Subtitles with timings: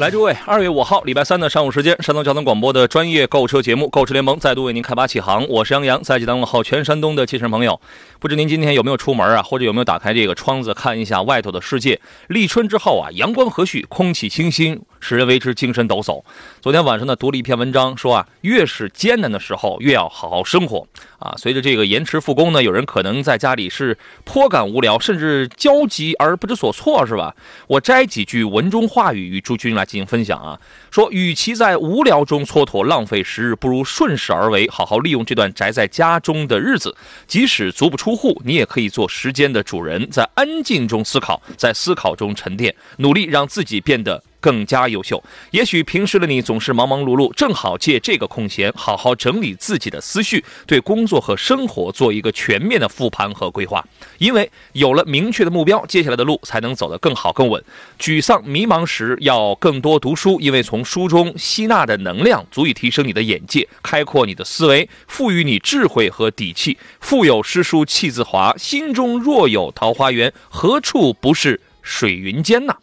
[0.00, 5.46] 来，诸位，二月五号，礼拜三的上午时间，山东交通广播的专业购车节目《购车联盟》再度为您开发启航。
[5.46, 7.78] 我是杨洋，在济南问候全山东的汽车朋友。
[8.18, 12.00] 不知您今天有没有出门啊，或者有没有打开这个窗子看一下外头的世界？
[12.28, 16.22] 立春之后啊，阳光和煦，空气清新，使人为之精神抖擞。
[16.62, 20.86] 昨天晚上呢，读了一篇文章，说啊，越是艰难的时候，越要好好生活
[21.18, 21.34] 啊。
[21.36, 27.34] 随着这个延迟复工呢，有人可能在家里是颇感无聊，甚至焦急而不知所措，是吧？
[27.66, 29.80] 我摘几句文中话语与诸君来。
[29.90, 30.60] 进行分享啊，
[30.92, 36.96] 说与其在无聊中蹉跎浪费时日，不如顺势而为，好好利用这段宅在家中的日子。
[37.26, 44.22] 即使足不出户，你也可以做时间的主人，在安静中思考，在思考中沉淀，努力让自己变得。
[44.40, 45.22] 更加优秀。
[45.50, 53.84] 也许平时的你总是忙忙碌碌，正好借这个空闲，好好整理自己的思绪，对工作和生活做一个全面的复盘和规划。
[54.18, 57.62] 因为有了明确的目标，接下来的路才能走得更好更稳。
[57.98, 66.78] 沮丧迷茫时，要更多读书，因为从书中吸纳的能量足以提升你的眼界，开阔你的思维，赋予你智慧和底气。
[67.00, 72.76] 腹有诗书气自华，心中若有桃花源，何处不是水云间呐？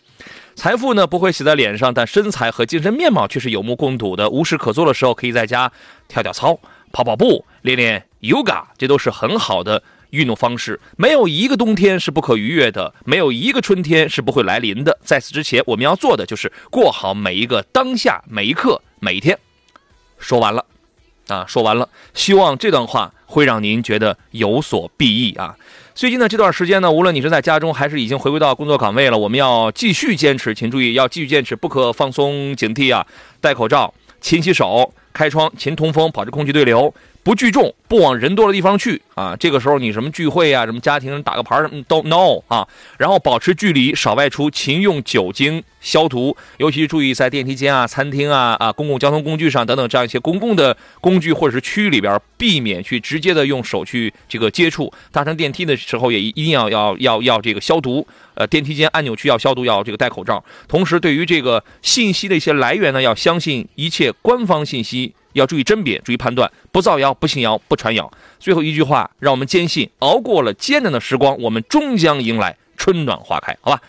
[0.58, 4.28] 财富呢不会写在脸上，但身材和精神面貌却是有目共睹的。
[4.28, 5.72] 无事可做的时候，可以在家
[6.08, 6.60] 跳跳操、
[6.92, 10.80] 跑跑步、练练 yoga，这都是很好的运动方式。
[10.98, 14.98] 没有一个冬天是不可逾越的，没有一个春天是不会来临的。
[15.04, 19.38] 在此之前，我们要做的就是过好每一个当下、每一刻、每一天。
[20.18, 20.66] 说完了，
[21.28, 21.88] 啊，说完了。
[22.16, 25.56] 希望这段话会让您觉得有所裨益啊。
[25.98, 33.04] 最近的这段时间呢，无论你是在家中还是已经回归到工作岗位了，我们要继续坚持，请注意要继续坚持，不可放松警惕啊！
[33.42, 33.92] 戴口罩，
[34.22, 36.94] 勤洗手，开窗，勤通风，保持空气对流。
[37.28, 39.36] 不聚众，不往人多的地方去啊！
[39.38, 42.66] 这个时候你什么聚会啊，什么家庭打个牌什么都 no 啊！
[42.98, 54.90] 然后保持距离，少外出，勤用酒精消毒，尤其注意在电梯间啊、餐厅啊、啊公共交通工具上等等这样一些公共的工具或者是区域里边，避免去直接的用手去这个接触。
[55.12, 58.08] 搭乘电梯的时候也一定要要要要这个消毒。
[58.36, 60.42] 呃，电梯间按钮区要消毒，要这个戴口罩。
[60.70, 65.14] 同时，对于这个信息的一些来源呢，要相信一切官方信息。
[65.38, 68.12] 要注意甄别，注意判断，不造谣，不信谣，不传谣。
[68.40, 73.56] 最后一句话，让我们坚信，熬过了艰难的时光，我们终将迎来春暖花开。
[73.62, 73.82] 好吧，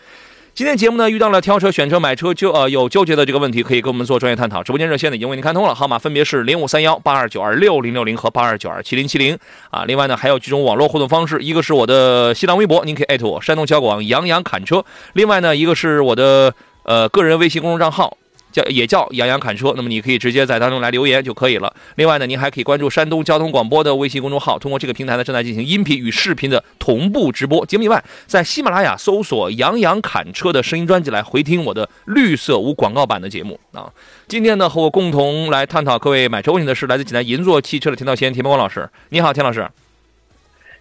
[0.53, 4.61] 今天节目呢，遇到了挑车、选车、买车就呃有纠结的这个问题，可以跟我们做专业探讨。
[4.61, 9.37] 直播间热线呢已经为您开通了，号码分别是零五三幺八二九二六零六零和八二九二七零七零
[9.69, 9.85] 啊。
[9.85, 14.83] 另外呢，还有几种网络互动方式，一个是我的新浪微博，您可以艾特我山东交广杨洋侃车。
[15.13, 18.17] 另外呢，一个是我的呃个人微信公众账号。
[18.51, 21.73] 叫也叫杨洋侃车，那么你可以直接在当中来留言就可以了。
[21.95, 33.91] 另外呢，您还可以关注山东交通广播的微信公众号，通过这个平台呢正在进行音频与视频的同步直播节目以外，在喜马拉雅搜索“杨洋侃车”的声音专辑来回听我的绿色无广告版的节目啊。
[34.27, 38.89] 今天呢，和我共同来探讨各位买车问题的是来自济南银座汽车的田道贤、田伯光老师。
[39.09, 39.67] 你好，田老师。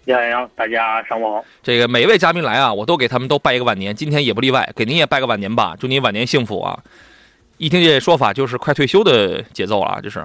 [0.04, 1.44] 你好，杨洋，大家上午好。
[1.62, 6.78] 这个每位嘉宾来啊，我都给他们都拜一个晚年，今天也不例外，给您也拜个晚年吧，祝您晚年幸福啊。
[7.58, 10.24] 一听这说法，就是快退休的节奏了，就是。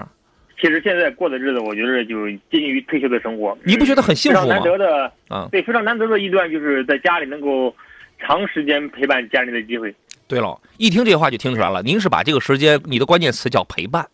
[0.62, 3.58] 其实现在过的日子，我觉得就接近于退休的生活。
[3.64, 4.44] 你不觉得很幸福吗？
[4.44, 7.76] 非常难得的，啊，对，非常难得的一段，就是在家里能够
[8.18, 9.94] 长时间陪伴家人的机会。
[10.26, 14.08] 对了，一听这话就听出来了，您是把这个时间，你的关键词叫陪伴，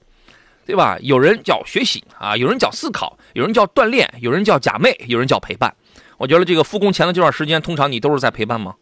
[0.66, 0.98] 对吧？
[1.02, 5.72] 有人叫学习啊，有人叫思考，有人叫锻炼，有人叫假寐，有人叫陪伴。
[6.18, 8.74] 我觉得这个复工前的这段时间，通常你都是在陪伴吗？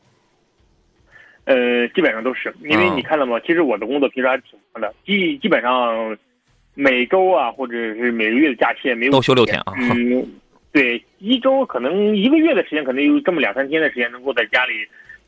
[1.47, 3.39] 呃，基本上都是，因为你看到吗？
[3.39, 6.17] 其实我的工作平时还挺忙的，基基本上
[6.73, 9.71] 每周啊，或者是每个月的假期也没有都休六天啊。
[9.79, 10.27] 嗯，
[10.73, 14.73] 对，一周可能一个月的时间，可能有这么两三天的时间能够在家里，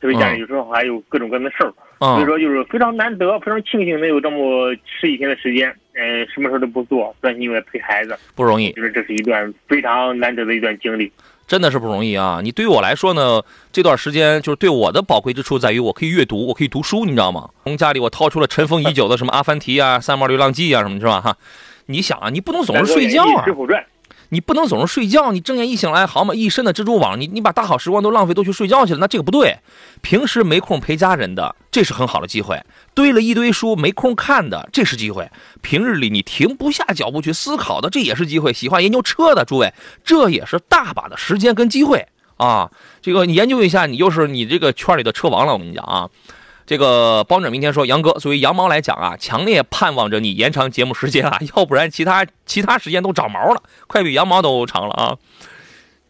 [0.01, 8.74] 特别家里有时候还有各种各样的事儿，所以说就是非常难得，非常庆幸能有这么十几天的时间，嗯，什么事儿都不做，专心为陪孩子，不容易。
[8.74, 11.10] 就是这是一段非常难得的一段经历。
[11.50, 12.42] 真的是不容易啊！
[12.44, 13.42] 你对于我来说呢，
[13.72, 17.50] 这段时间就是对我的宝贵之处在于，我可以阅读，我可以读书，你知道吗？
[17.63, 21.19] 从家里我掏出了尘封已久的什么《阿凡提》啊、《三毛流浪记》啊什么，是吧？
[21.19, 21.36] 哈，
[21.88, 23.44] 你想啊，你不能总是睡觉啊。
[23.44, 23.81] 水浒传》
[24.29, 29.57] 你不能总是睡觉，你睁眼一醒来，好嘛，一身的蜘蛛网，你你把大好时光都浪费都去睡觉去了，那这个不对。
[30.01, 32.57] 平时没空陪家人的，这是很好的机会；
[32.93, 35.29] 堆了一堆书没空看的，这是机会。
[35.61, 38.53] 平日里你停不下脚步去思考的，这也是机会。
[38.53, 39.73] 喜欢研究车的诸位，
[40.03, 42.69] 这也是大把的时间跟机会啊。
[43.01, 45.53] 这个你研究一下，你就是你这个圈里的车王了。
[45.53, 46.09] 我跟你讲啊。
[46.69, 55.18] 这个包拯明天说：“杨哥，作为羊毛来讲啊，强烈盼望着你延长节目时间啊， 要不然其他其他时间都长毛了，快比羊毛都长了啊。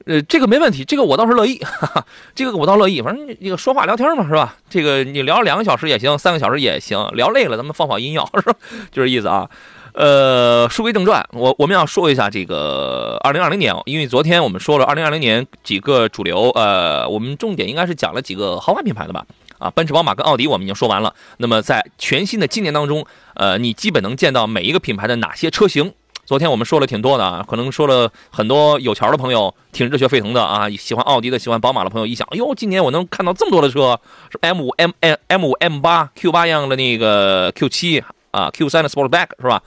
[0.05, 3.01] 呃，这个没问题，这个我倒是乐意，哈哈，这个我倒乐意。
[3.01, 4.57] 反正这个说话聊天嘛，是吧？
[4.69, 8.53] 这个你聊两个小时也行，三个小时也行，聊累了咱们放放音乐，是吧？
[8.91, 9.49] 就这意思啊。
[9.93, 19.25] 呃，书归正传，我我们要说一下这个二零二零年，因为昨天我们说了二零二零年几个主流，呃，我们重点应该是讲了几个豪华品牌的吧。”
[19.59, 21.13] 啊，奔驰、宝马跟奥迪我们已经说完了。
[21.37, 25.93] 那么在全新的今年当中，呃，你基本能见到每一个品牌的哪些车型？
[26.25, 33.99] 昨天我们说了挺多的啊，可能说了很多有钱的朋友挺热血沸腾的啊，喜欢奥迪的、喜欢宝马的朋友一想，哎呦，今年我能看到这么多的车，
[34.31, 39.61] 是 M 五、M M M 五、M 八、Q 八样的那个 Q 七啊，Q 三的 Sportback 是吧？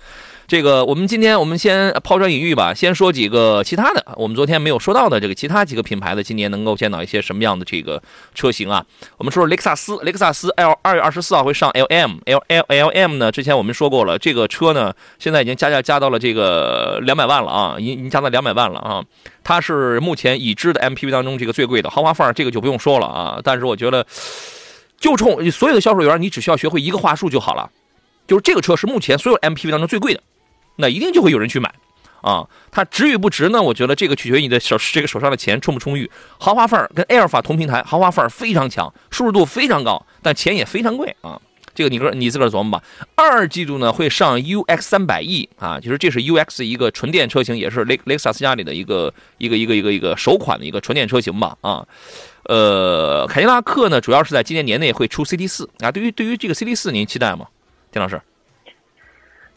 [0.52, 8.02] 这个我们今天我们先抛砖引玉吧，先说几个其他的，我们昨天没有说到的这个其他几个品牌的今年能够见到一些什么样的这个
[8.34, 8.84] 车型啊？
[9.16, 13.32] 我们说雷克萨斯，雷克萨斯 L 二月二十四号会上 L M，L L L M 呢？
[13.32, 19.02] 之前我们说过了，这个车呢现在已经加价加到了这个两百万了啊，已经加到两百万了啊。
[19.42, 23.40] 它是目前已知的 MPV 当中这个最贵的豪华范儿，这个就不用说了啊。
[23.42, 24.06] 但是我觉得，
[25.00, 27.70] 就冲所有的销售员，你只需要学会一个话术就好了，
[28.26, 30.20] 就是这个车是目前所有 MPV 当中最贵的。
[30.76, 31.72] 那一定就会有人去买，
[32.22, 33.62] 啊，它值与不值呢？
[33.62, 36.10] 我觉得这个取决于你的手这个手上的钱充不充裕。
[36.38, 41.40] 豪华范儿跟埃尔法同平台，豪华范儿非常强，舒适度非常高，但钱也非常贵啊。
[41.74, 42.84] 这个你个你自个儿琢磨吧。
[43.14, 51.86] 二季度呢会上 UX 三百 E 啊，就是这是 UX 一个纯电车型，也是雷雷克萨斯家里的一个一个一个一个一个首款的一个纯电车型吧啊。
[52.44, 55.90] 呃，凯迪拉克呢主要是在今年年内会出 CT 四啊。
[55.90, 57.46] 对于对于这个 CT 四，您期待吗，
[57.90, 58.20] 丁老师？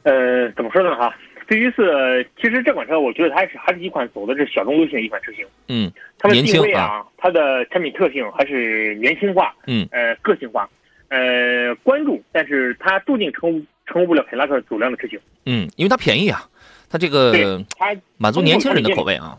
[0.05, 1.13] 呃，怎么说呢哈
[1.47, 5.45] 对于是其实这款车，我觉得它是还是一款走的是小众路线的一款车型。
[5.67, 10.67] 嗯，它的定位啊，它的产品特性还是年轻化，嗯，呃，个性化，
[11.09, 15.19] 呃，关注，但是它注定成成为不了凯迪拉克走量的车型。
[15.45, 16.47] 嗯，因为它便宜啊，
[16.89, 19.37] 它这个它满足年轻人的口味啊，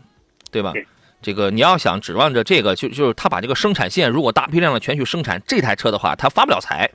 [0.51, 0.73] 对吧？
[1.21, 6.89] 这个你要想指望着这个，就就是它把这个生产线如果大批量的全去生产这台车的话，它发不了财。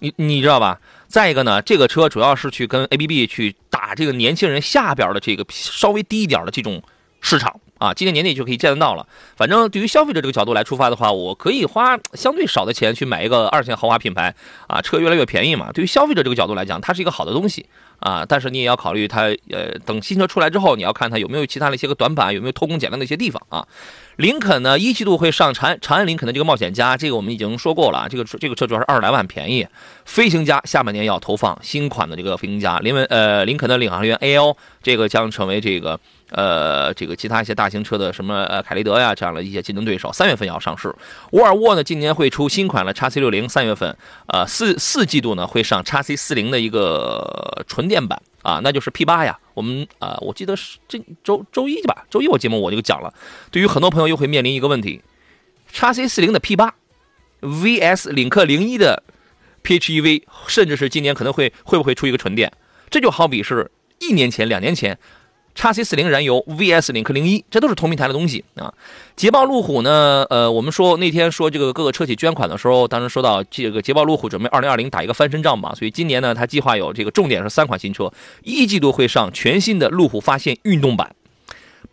[0.00, 0.80] 你你知道吧？
[1.12, 6.82] 再一个呢，这个车主要是去跟 A B B 去打这个年轻人下边的这个稍微低一点的这种
[7.20, 9.06] 市场啊，今年年底就可以见得到了。
[9.36, 14.34] 反正对于消费者这个角度来出发的话，我可以花相对少的钱去买一个二线豪华品牌
[14.66, 15.70] 啊，车越来越便宜嘛。
[15.70, 17.66] 对于消费者这个角度来讲，它是一个好的东西
[17.98, 18.24] 啊。
[18.26, 23.68] 但是你也要考虑它，呃，等新车出来之后，你要看它有没有其他的一些个短板，有没有偷工减料的一些地方啊。
[24.16, 28.06] 林肯呢，一季度会上长安长安林肯的这个冒险家，这个我们已经说过了。
[28.10, 29.66] 这个这个车主要是二十来万便宜。
[30.04, 35.98] 飞行家下半年要投放新款的这个飞行家，林文呃林肯的领航员 AL，这个将成为这个
[36.30, 40.12] 呃这个其他一些大型车的什么呃凯雷德呀这样的一些竞争对手。
[40.12, 40.94] 三月份要上市。
[41.30, 48.20] 沃尔沃呢今年会出新款的叉 C 六零，三月份呃四四季度呢会上叉 C 四零的一个纯电版。
[48.42, 49.38] 啊，那就是 P 八呀。
[49.54, 53.12] 我们啊，我记得是这周周一吧，周一我节目我就讲了。
[53.50, 55.02] 对于很多朋友又会面临一个问题：
[55.70, 56.74] 叉 C 四零的 P 八
[57.40, 59.02] ，VS 领克零一的
[59.62, 62.52] PHEV，甚至是今年可能会会不会出一个纯电？
[62.90, 64.98] 这就好比是一年前、两年前。
[65.54, 68.72] 叉 C 四零燃油 VS 领克零一，这都是同平台的东西啊。
[69.14, 70.26] 捷豹路虎呢？
[70.30, 78.10] 呃，我们说那天说这个各个车企捐款的时候，当时说到这个捷豹路虎准备二零二零打一个翻身仗嘛，所以今年呢，它计划有这个重点是三款新车，
[78.42, 81.14] 一季度会上全新的路虎发现运动版，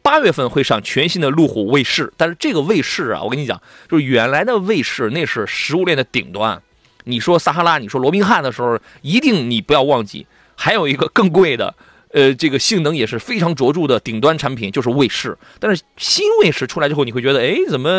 [0.02, 2.12] 八月份会上全新的路虎卫士。
[2.16, 6.60] 但是这个卫士啊，我跟你讲，就是原来的卫士那是食物链的顶端。
[7.04, 10.26] 你说撒哈拉，你说罗宾汉的时候，一定你不要忘记，
[10.56, 11.76] 还有一个更贵的。
[12.12, 15.38] 呃，这个性能也是非常卓著的顶端产品，就是卫士。
[15.60, 17.90] 但是新卫士出来之后，你会觉得，哎，怎么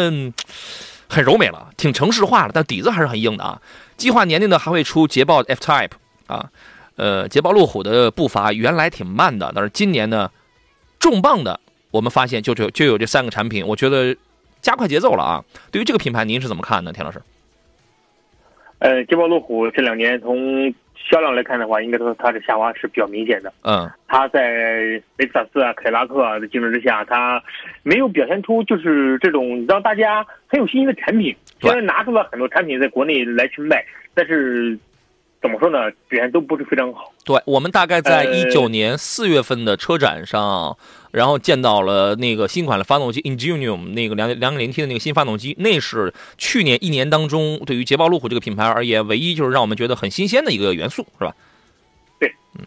[1.09, 3.63] 很柔美了，挺城市化了，但底子还是很硬的啊。
[3.97, 5.93] 计划年内呢还会出捷豹 F Type
[6.27, 6.51] 啊，
[6.97, 10.31] 呃，捷豹路虎的步伐原来挺慢的，但是今年呢，
[10.99, 14.17] 重磅的，我们发现就就就有这三个产品，我觉得
[14.61, 15.45] 加快节奏了啊。
[15.71, 17.23] 对于这个品牌，您是怎么看呢，田老师？
[18.79, 20.75] 呃，捷豹路虎这两年从
[21.09, 23.53] 销量来看的话，应该说它的下滑是比较明显的。
[23.63, 27.43] 嗯，它在雷克萨斯啊、凯拉克啊的竞争之下，它
[27.83, 31.35] 没有表现出就是这种让大家很有信心的产品。
[31.61, 34.79] 虽然拿出了很多产品在国内来去卖，但是
[35.41, 35.91] 怎么说呢？
[36.09, 37.13] 表现都不是非常好。
[37.25, 40.77] 对我们大概在一九年四月份的车展上，
[41.11, 51.35] 然后见到了那个新款的发动机 Ingenium 那个两两点零 T 的那个新发动机，那是去年一年当中对于捷豹路虎这个品牌而言，唯一就是让我们觉得很新鲜的一个元素，是吧？
[52.19, 52.65] 对，嗯，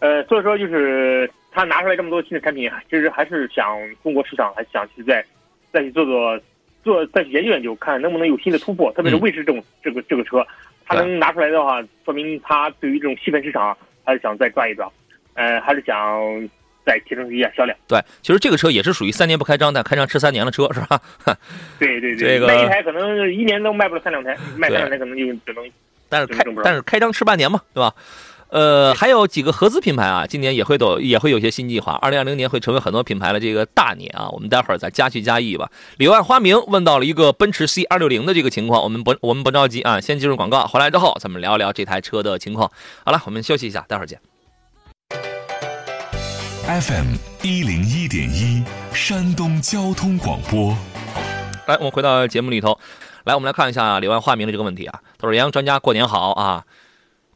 [0.00, 5.24] 呃，所以说就是他拿出来这么多新的产品，其实还是想中国市场还想去再
[5.72, 6.40] 再去做做
[6.82, 10.46] 做再去研究研究，看能不能有新的突破，特别是卫士这种这个这个车。
[10.86, 13.74] 他能拿出来的话，说明他对于这种细分市场
[14.04, 14.86] 还是想再抓一抓，
[15.32, 16.20] 呃，还是想
[16.84, 17.76] 再提升一下销量。
[17.88, 21.00] 对，其实这个车也是属于三年不开张，但开张吃三年的车，是吧？
[21.78, 25.64] 对对对，这个卖一台可能一年都卖不了三两台，卖三两台可能就只能。
[26.08, 27.94] 但是开但是开张吃半年嘛，对吧？
[28.50, 31.94] 呃，还有几个合资品牌啊，今年也会有也会有些新计划。
[31.94, 35.68] 二零二零年会成为很多品牌的这个大年啊，我们待会儿再加去加意吧。
[35.96, 42.70] 柳暗花明问到了一个奔驰 C 二六零的这个情况，我们不我们不着急啊，先进入广告，回来之后咱们聊一聊这台车的情况。
[43.04, 44.20] 好了，我们休息一下，待会儿见。
[46.66, 50.74] FM 一零一点一，山东交通广播。
[51.66, 52.78] 来，我们回到节目里头，
[53.24, 54.98] 来，我们来看一下柳暗花明的这个问题啊。
[55.18, 56.64] 他说：“杨专家过年好啊。”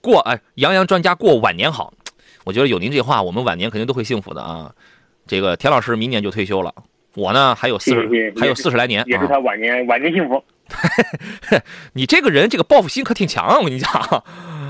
[0.00, 1.92] 过哎，杨洋专家过晚年好，
[2.44, 4.72] 我觉得有您这话，我们晚年肯定都会幸福的啊。
[5.26, 6.72] 这个田老师明年就退休了，
[7.14, 10.42] 我呢还有四十，还有四十来年，也是他晚年晚年幸福。
[11.92, 13.92] 你这个人这个报复心可挺强啊，我跟你讲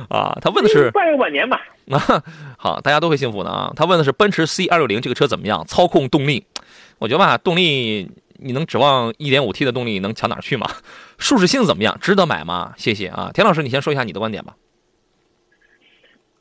[0.09, 0.37] 啊。
[0.41, 1.61] 他问的是拜个晚年吧。
[1.91, 2.23] 啊，
[2.59, 3.73] 好，大家都会幸福的啊。
[3.75, 5.65] 他问的是奔驰 C 二六零这个车怎么样？
[5.67, 6.45] 操控动力，
[6.99, 10.69] 我觉得吧，动力你能指望一点五 T 的动力能强哪去吗？
[11.19, 11.97] 舒适性怎么样？
[12.01, 12.75] 值得买吗？
[12.77, 14.55] 谢谢啊，田老师，你先说一下你的观点吧。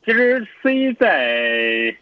[0.05, 1.95] 其实 C 在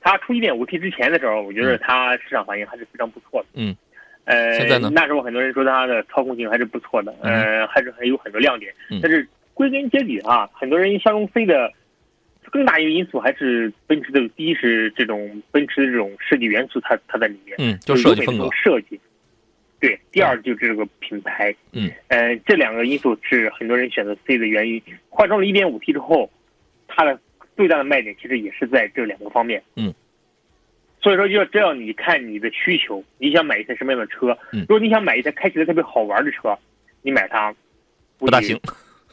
[0.00, 3.48] 它出 1.5T 之前的时候，我觉得它市场反应还是非常不错的。
[3.54, 3.76] 嗯，
[4.24, 4.90] 呃，现在呢？
[4.92, 8.72] 那时候很多人说它的操控性还是不错的，呃，还是还有很多亮点。
[9.02, 9.28] 但是
[9.58, 11.72] 归根结底啊，很多人相中 C 的
[12.52, 14.28] 更大一个因素还是奔驰的。
[14.36, 19.00] 第一是这种奔驰的这种设计元素，它它在里面，嗯，就设计风格设计。
[19.80, 24.80] 对，第二就是这个品牌，嗯，呃，这两个因素是很多人选择 C 的原因。
[25.08, 26.30] 换装了 1.5T 之后，
[26.86, 27.18] 它的
[27.56, 29.92] 最大的卖点其实也是在这两个方面，嗯，
[31.02, 36.56] 所以说就这样你看你的需求，你想买一台什么样的车，嗯，如果你想买一台开起来特别好玩的车，
[37.02, 37.52] 你买它
[38.18, 38.56] 不大行，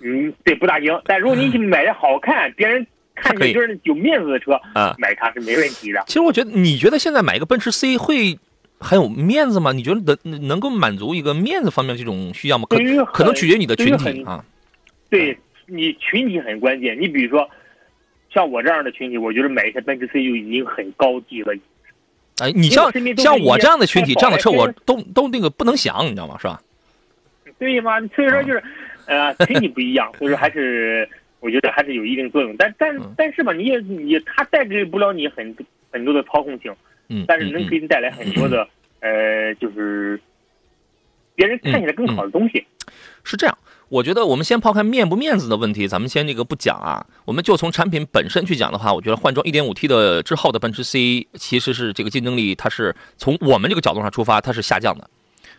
[0.01, 1.01] 嗯，对，不大行。
[1.05, 2.85] 但如果你买的好看，别人
[3.15, 6.03] 看你就是有面子的车，啊，买它是没问题的。
[6.07, 8.37] 其实我觉得，你觉得现在买一个奔驰 C 会
[8.79, 9.71] 很有面子吗？
[9.71, 12.65] 你觉得能能够满足一个面子方面这种需要吗？
[12.69, 14.43] 可可能取决于你的群体啊。
[15.09, 17.49] 对你群体很关键，你比如说。
[18.31, 21.55] 像我这样的群体，我觉得买一台奔驰 C 就已经很高级了。
[22.39, 26.35] 哎，你像像我这样的群体，这样的车我都都那个不能想，你知道吗？
[26.37, 26.61] 是吧？
[27.57, 27.97] 对嘛？
[28.13, 28.61] 所以说就是，
[29.05, 31.07] 呃，群体不一样，所以说还是
[31.39, 32.55] 我觉得还是有一定作用。
[32.57, 35.55] 但但但是吧，你也你它带给不了你很
[35.91, 36.73] 很多的操控性，
[37.09, 38.67] 嗯，但是能给你带来很多的
[38.99, 40.19] 呃，就是
[41.35, 42.65] 别人看起来更好的东西。
[43.23, 43.57] 是这样。
[43.87, 55.07] 我觉得我们先抛开面不面子的问题，咱们先这个不讲啊，我们就从产品本身去讲的话，我觉得换装 1.5T 的之后的奔驰 C 其实是这个竞争力，它是从我们这个角度上出发，它是下降的，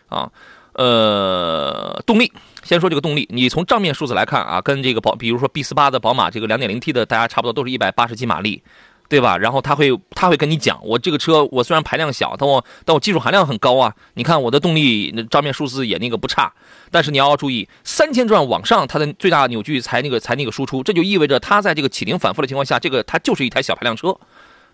[0.09, 0.29] 啊，
[0.77, 2.31] 呃，动力，
[2.63, 8.63] 先说这个动力，你从账面数字来看啊，跟这个宝，比如说 B48 的宝马这个 2.0T 的，大家差不多都是一百八十几马力。
[9.09, 9.37] 对吧？
[9.37, 13.95] 然后他会他会跟你讲，我这个车我虽然排量小，但我但我技术含量很高啊。
[14.15, 16.51] 你看我的动力账面数字也那个不差，
[16.91, 24.13] 但是你要注意，三千转往上它的最大扭矩才那个才那个输出，这就意味着它在这个启停反复的情况下，这个它就是一台小排量车。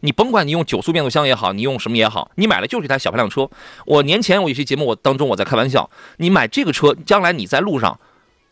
[0.03, 3.49] 你甭管你用九速变速箱也好，你用什么也好，你买的就是一台小排量车。
[3.85, 7.97] 我年前我有些节目我当中我在开玩笑，你买这个车，将来你在路上。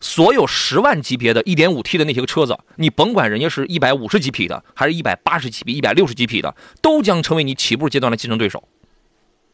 [0.00, 8.64] 所有十万级别的一点五 T 的那些个车子，你甭管人家是一百五十几匹的，还是一百八十几匹、一百六十几匹的，都将成为你起步阶段的竞争对手。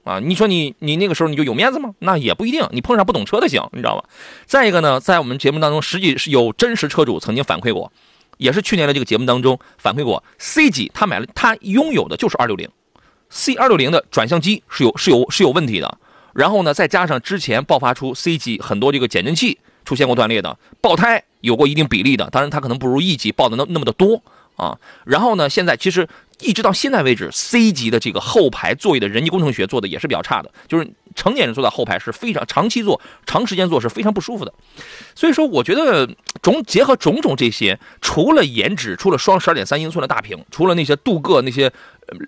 [0.05, 1.93] 啊，你说你你那个时候你就有面子吗？
[1.99, 4.09] 那也不一定，你碰上不懂车的行，你知道吧？
[4.47, 7.93] 再一个呢，在我们节目当中，实际是有真实车主曾经反馈过，
[8.39, 12.69] 也是去年的这个节目当中反馈过，C 级他买了，他拥有的就是二六零
[13.29, 15.99] ，C 二六零的转向机是有是有是有问题的，
[16.33, 19.59] 然后呢，再加上之前爆发出 C 级很多这个减震器。
[19.85, 24.23] 出现过断裂的爆胎有过一定比例的，当然它可能不如 E 级爆的那那么的多
[24.55, 24.77] 啊。
[25.07, 26.07] 然后呢，现在其实
[26.41, 34.53] 一直到现在为止，C 级的这个后排座椅的人机工程学做的也是比较差的，就是成年人坐在后排是非常长期坐、长时间坐是非常不舒服的。
[35.15, 36.09] 所以说，我觉得
[36.41, 41.73] 种结合种种这些，除了颜值，除了双十二点三英寸的大屏，除了那些镀铬那些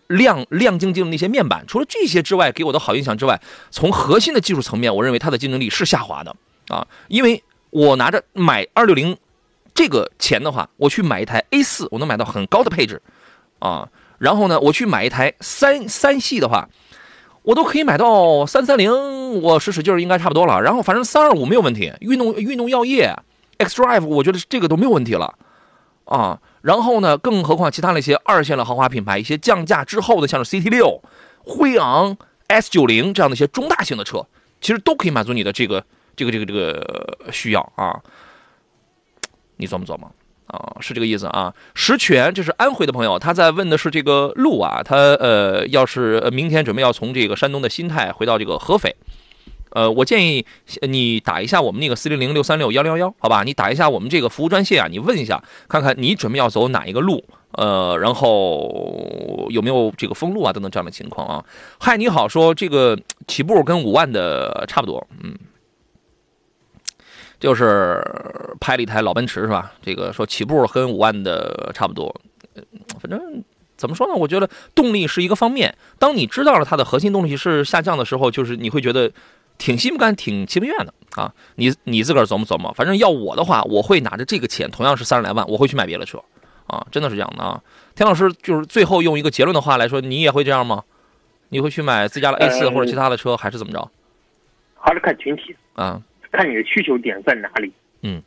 [0.08, 3.40] 亮亮晶晶的那些面板，除了这些之外，给我的好印象之外，
[3.70, 6.34] 从核心的技术层面，我认为它的竞争力是下滑的
[6.68, 7.42] 啊，因为。
[7.72, 9.16] 我拿着买二六零
[9.72, 13.00] 这个钱的话，我去买一台 A 四，我能买到很高的配置，
[13.60, 13.88] 啊，
[14.20, 16.68] 然后呢，我去买一台三三系的话，
[17.40, 18.92] 我都可以买到三三零，
[19.40, 20.60] 我使使劲儿应该差不多了。
[20.60, 23.16] 然后反正三二五没有问题，运动运动药业
[23.56, 25.38] X Drive，我觉得这个都没有问题了，
[26.04, 31.02] 啊，然后呢，更何况其他那些二线的豪华品牌，一些降价之后的，像是 CT 六、
[31.42, 32.14] 辉昂
[32.48, 34.26] S 九零这样的一些中大型的车，
[34.60, 35.82] 其实都可以满足你的这个
[36.14, 37.98] 这个这个这个需要啊。
[39.56, 40.10] 你琢磨琢磨
[40.50, 41.54] 啊，是这个意思啊。
[41.74, 44.82] 石泉，这是安徽的朋友，他在问的是这个路啊。
[44.84, 48.94] 他呃，要是明天准备要从这个山东的新泰回到这个合肥，
[49.70, 50.44] 呃，我建议
[50.82, 53.42] 你打一下我们那个四零零六三六幺零幺幺，好吧？
[53.42, 61.44] 你打一下我们这个服务专线啊，你问一下，看看你准备要走哪一个路，呃，然后有没有这个封路啊等等这样的情况啊。
[61.78, 65.34] 嗨，你好，说这个起步跟五万的差不多，嗯。
[67.40, 68.00] 就是
[68.60, 69.72] 拍了一台老奔驰是吧？
[69.82, 72.14] 这个说起步跟五万的差不多，
[73.00, 73.42] 反正
[73.76, 74.14] 怎么说呢？
[74.14, 75.74] 我觉得动力是一个方面。
[75.98, 79.10] 当你知道了它的核心动力是下降的时候，就是你会觉得
[79.56, 81.32] 挺心不甘、挺情不愿的啊。
[81.54, 82.70] 你你自个儿琢磨琢磨。
[82.74, 86.22] 反正要我的话，我会拿着这个钱，同样是三十来万，我会去买别的车
[86.66, 87.58] 啊，真的是这样的啊。
[87.94, 90.84] 田老师就是最后用一个结论的话来说，你也会这样吗？
[91.48, 93.90] 你会去买自家的 A 四或者其他的车，还是怎么着？
[94.78, 96.00] 还是看群体啊。
[96.32, 97.72] 看你的需求点在哪里，
[98.02, 98.22] 嗯，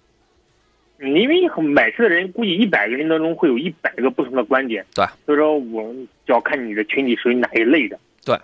[1.00, 5.94] 因为买车的人估计一百个人当中会有一百个不同的观点，对，所以说我
[6.26, 8.38] 就要看你的群体属于哪一类的，对，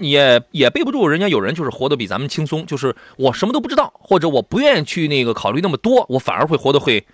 [0.00, 7.04] 也也背不住人家有人就是活得比咱们轻松，就是我什么都不知道，或者我不愿意去那个考虑那么多，我反而会活得会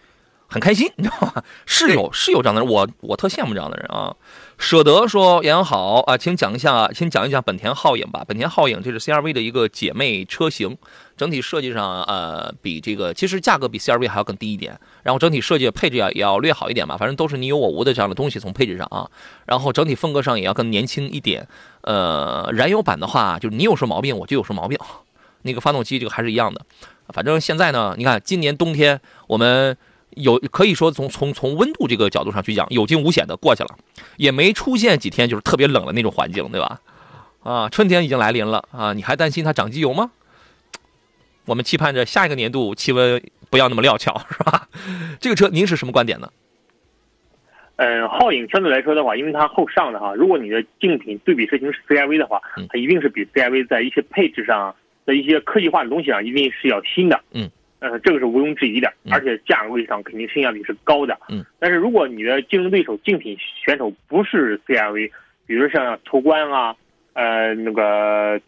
[0.46, 1.42] 很开心， 你知道吗？
[1.66, 4.14] 是有是有这样的人，我我特羡慕这样的人啊。
[4.58, 8.22] 舍得说杨洋好啊，请讲一下，先讲一讲本田皓影吧。
[8.28, 10.76] 本田皓影这是 CRV 的一个姐妹车型，
[11.20, 19.10] 整体设计上呃比这个其实价格比 CRV 还要更低一点，然后整体设计配置要也要略好一点吧，反正都是你有我无的这样的东西从配置上啊，
[19.44, 21.46] 然后整体风格上也要更年轻一点。
[21.82, 24.78] 呃，燃油版的话，就是你有什么毛病我就有什么毛病，
[25.42, 26.64] 那个发动机这个还是一样的。
[27.08, 29.76] 反正现在呢，你看今年冬天我们。
[30.16, 33.68] 有可以说从从从温度这个角度上去讲，有惊无险的过去了，
[34.16, 36.80] 也没出现几天就是特别冷的那种环境，对吧？
[37.44, 40.10] 啊，春天已经来临了啊，你还担心它长机油吗？
[41.50, 44.68] 我们期盼着下一个年度气温不要那么料峭，是吧？
[45.18, 46.30] 这个车您是什么观点呢？
[47.74, 54.72] 嗯，皓影相对来说的话，因为它后上的哈，如果你的竞品对比车型是 CRV 的话，它一定是比 CRV 在一些配置上
[55.04, 57.20] 在一些科技化的东西上一定是要新的。
[57.32, 57.50] 嗯。
[57.80, 61.18] 呃，这个是毋庸置疑的，而且价位上肯定性价比是高的。
[61.30, 65.10] 嗯，但是如果你的竞争对手竞品选手不是 CRV，
[65.46, 66.76] 比如像途观啊，
[67.14, 68.38] 呃，那个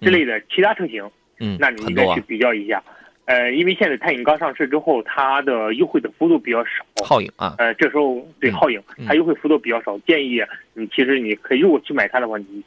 [0.00, 1.06] 之类的其他车型，
[1.42, 2.82] 嗯，那你应该去比较一下。
[3.26, 6.84] 呃，因为现在泰影刚上市之后，它的优惠的幅度比较少。
[7.04, 10.40] 皓影啊，呃，这时候对皓影，它优惠幅度比较少，建议
[10.72, 12.62] 你其实你可以如果去买它的话，你。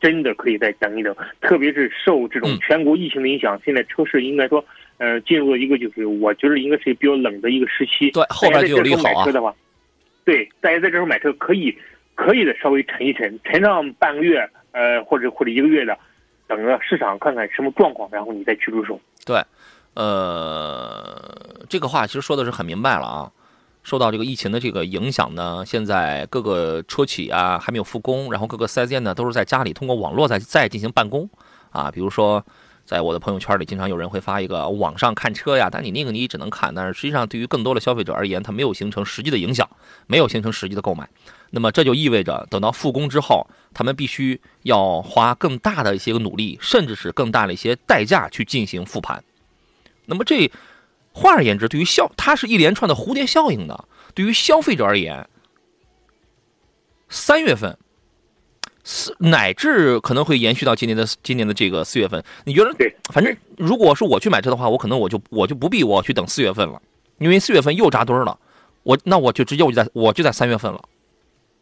[0.00, 4.62] 真的可以再等一等，特别是受这种全国疫情的影响，现在车市应该说，
[4.98, 8.10] 呃，进入了一个就是我觉得应该是比较冷的一个时期。
[8.10, 9.02] 对，后边就有利好啊。
[9.04, 9.54] 买车的话，
[10.26, 11.74] 对，大家在这时候买车可以，
[12.16, 15.96] 可以的稍微沉一沉，沉上半个月，呃，或者或者一个月的，
[16.46, 19.00] 等着市场看看什么状况，然后你再去入手。
[19.24, 19.42] 对，
[19.94, 23.32] 呃，这个话其实说的是很明白了啊。
[23.82, 31.28] 受到这个疫情的这个影响呢，现在各个车企啊还没有复工，然后各个四 S 店呢都是在家里通过网络在在进行办公
[31.70, 31.90] 啊。
[31.90, 32.42] 比如说，
[32.84, 39.68] 在我的朋友圈里，经常有人会发一个网上看车呀，但你那个你只能看，但是实际上对于更多的消费者而言，它没有形成实际的影响，
[40.06, 41.08] 没有形成实际的购买。
[41.50, 49.24] 那么这就意味着，等到复工之后，他们必须要花更大的一些个努力，甚至是更大的一些代价去进行复盘。
[50.06, 50.50] 那么这。
[51.16, 53.84] 换而言之，对于消，它是一连串的蝴蝶效应的。
[54.14, 55.28] 对于消费者而言，
[57.08, 57.78] 三月份，
[58.84, 62.22] 四乃至可能会延续到今年的今年的这个四月份。
[62.44, 62.72] 你觉得？
[62.74, 66.80] 对，反正如果是我去买车的话，我可能我就我就不必我去等四月份了，
[67.18, 68.38] 因为四月份又扎堆了。
[68.82, 70.80] 我那我就直接我就在我就在三月份了，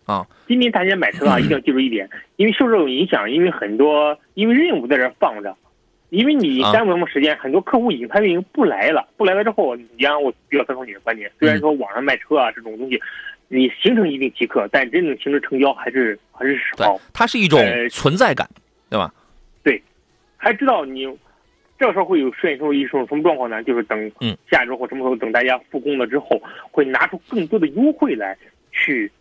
[0.04, 0.26] 啊。
[0.48, 5.56] 今年大家买车啊，一定要记住一点，因为受这种影响，因为很多因为任务在这放着。
[6.10, 11.32] 因为你耽误那么时间，很多客户已经他已经不来了，不来了之后，你让我比较赞同你的观点。
[11.38, 13.00] 虽然说网上卖车啊这种东西，
[13.54, 16.98] 你形成一定即可，但真正形成成交还是还是少。
[17.12, 17.60] 它是一种
[17.90, 18.48] 存在感，
[18.88, 19.12] 对吧？
[19.62, 19.82] 对，
[20.38, 21.06] 还知道你
[21.78, 23.62] 这时候会有出现出一种什么状况呢？
[23.62, 24.10] 就是等
[24.50, 28.34] 下周或什么时候等大家复工了之后，会拿出更多的优惠来
[28.70, 29.12] 去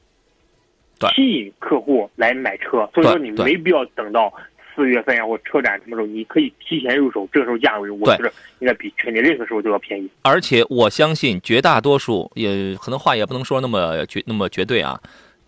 [1.13, 2.89] 吸引客户来买车。
[2.93, 4.33] 所以说你没必要等到。
[4.75, 10.09] 四月份呀或车展什么时候，你可以提前入手，这个时候价位我觉得应该比全年任何时候都要便宜。
[10.21, 14.99] 而且我相信绝大多数，也可能话也不能说那么绝那么绝对啊。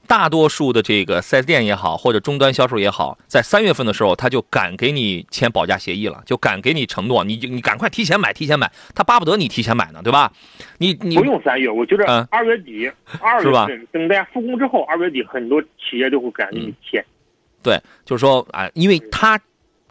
[0.06, 10.30] 大多数的这个 4S 店也好，或者终端销售也好，在三月份的时候，他就敢给你签保价协议了，就敢给你承诺，你你赶快提前买，提前买，他巴不得你提前买呢，对吧？
[10.78, 17.04] 你你不用三月，我觉得二月底、二月份等待复工之后，二月底很多企业都会敢给你签。
[17.63, 19.39] 对，就是说啊，因为他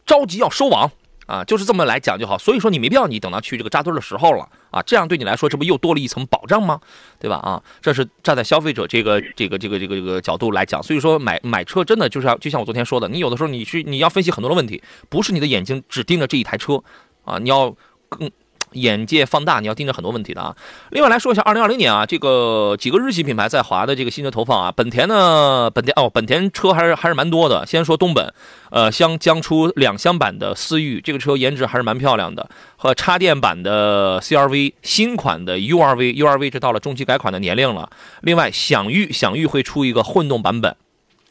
[0.05, 0.91] 着急要收网。
[1.25, 6.79] 啊，就是这么来讲就好，所以说你没必要你等到去这个扎堆的时候了啊，这样对你来说这不又多了一层保障吗？
[7.19, 7.37] 对吧？
[7.37, 16.83] 啊，这是站在消费者这个这个这个这个这个角度来讲，所以说买买车真的就是要就像我昨天说的，你有的时候你去你要分析很多的问题，不是你的眼睛只盯着这一台车
[17.25, 17.75] 啊，你要
[18.11, 18.31] 更。
[18.75, 20.57] 眼界放大，你要盯着很多问题的啊。
[20.91, 27.65] 另外来说一下，二零二零年啊，这个几个日系品牌在华的这个新车投放啊，本田呢，本田哦，本田车还是还是蛮多的。
[27.67, 28.33] 先说东本，
[28.71, 37.91] 呃，将将出两厢版的思域，这个车颜值还是蛮漂亮的，和插电版的 CRV，新款的 URV，URV 这到了中期改款的年龄了。
[38.23, 40.77] 另外，享域享域会出一个混动版本，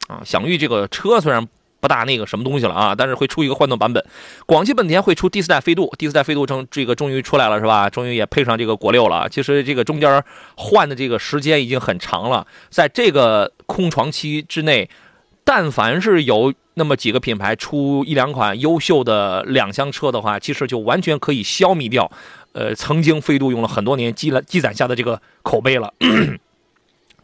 [0.07, 1.47] 啊，享域这个车虽然。
[1.81, 4.01] 不大那个什么东西了啊，但是会出一个换动版本。
[4.45, 7.89] 广汽本田会出第四代飞度，第四代飞度终这个终于出来了是吧？
[7.89, 9.27] 终于也配上这个国六了。
[9.27, 10.23] 其实这个中间
[10.55, 14.89] 换的这个时间已经很长了，在这个空床期之内，
[15.43, 22.09] 但凡是有那么几个品牌出一两款优秀的两厢车的话，其实就完全可以消弭掉，
[22.53, 25.91] 呃，曾经飞度用了很多年积了积攒下的这个口碑了。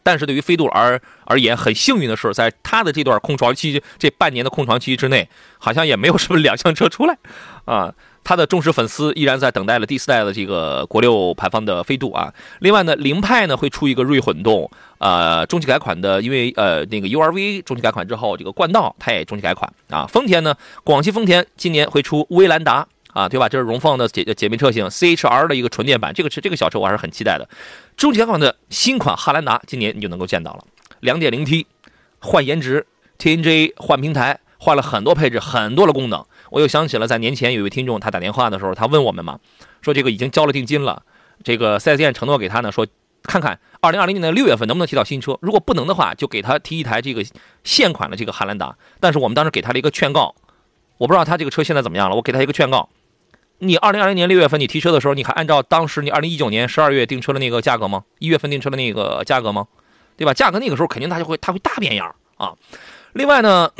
[0.02, 7.16] 但是对于飞度而而言，很幸运的是，在它的这段空床期，这半年的空床期之内，好像也没有什么两厢车出来，
[7.64, 7.92] 啊，
[8.24, 12.32] 它的忠实粉丝依然在等待了第四代的这个国六排放的飞度啊。
[12.60, 20.06] 另外呢，凌派呢会出一个锐混动，呃，中期改款的，因为呃那个 URV 中期改款之后，这个冠道它也中期改款啊。
[20.06, 22.86] 丰田呢，广汽丰田今年会出威兰达。
[23.12, 23.48] 啊，对吧？
[23.48, 27.48] 这是荣放的姐姐妹车型，CHR 的一个纯电版，这个车这个小车我还是很期待的。
[27.96, 30.64] 中期改款的新款汉兰达，今年你就能够见到了
[31.00, 31.66] ，2.0T，
[32.20, 32.86] 换颜值
[33.18, 36.24] ，TNGA 换平台，换了很多配置，很多的功能。
[36.50, 39.40] 我又想起了在年前有一位听众，他打电话的时候，他问我们嘛，
[39.80, 41.02] 说这个已经交了定金了，
[41.42, 42.86] 这个 4S 店承诺给他呢，说
[43.22, 47.24] 看看2020年的六月份能不能提到新车，如果不能的话，就给他提一台这个
[47.64, 48.76] 现款的这个汉兰达。
[49.00, 50.34] 但是我们当时给他了一个劝告，
[50.98, 52.88] 我不知道他这个车现在怎么样了，我给他一个劝告。
[53.58, 58.04] 你二零二零年六月份你提车的时候，你还按照当时你二零一九年十二月订车的那个价格吗？
[58.18, 59.66] 一月份订车的那个价格吗？
[60.16, 60.34] 对吧？
[60.34, 62.54] 价格那个时候肯定它就会它会大变样啊。
[63.12, 63.70] 另外呢，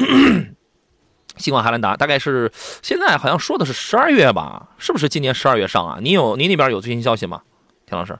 [1.36, 2.50] 新款汉兰达大概是
[2.82, 4.68] 现在好像说的是十二月吧？
[4.78, 5.98] 是不是今年十二月上啊？
[6.00, 7.42] 你有你那边有最新消息吗，
[7.86, 8.18] 田老师？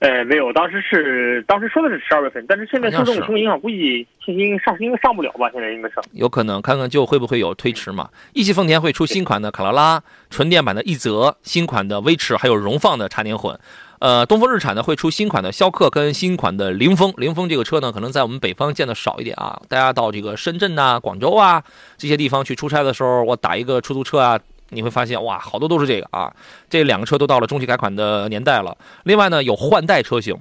[0.00, 5.50] 呃，没有，当时是当时说的是十二月份，但是现在受这种情况影响，估计信心上应该上不了吧？
[5.52, 8.08] 现在应该是，有可能看看就会不会有推迟嘛？
[8.32, 13.60] 一汽丰田会出新款的卡罗拉，纯电版的奕泽，新款的威驰，还有荣放的插电混。
[13.98, 17.12] 呃，东风日产呢会出新款的逍客跟新款的凌风。
[17.18, 19.60] 凌风这个车呢，可能在我们北方见的少一点啊。
[19.68, 21.62] 大家到这个深圳呐、广州啊
[21.98, 24.40] 这些地方去出差的时候，我打一个出租车啊。
[24.70, 26.34] 你会发现哇，好多都是这个啊，
[26.68, 28.76] 这两个车都到了中期改款的年代了。
[29.04, 30.36] 另外呢，有换代车型，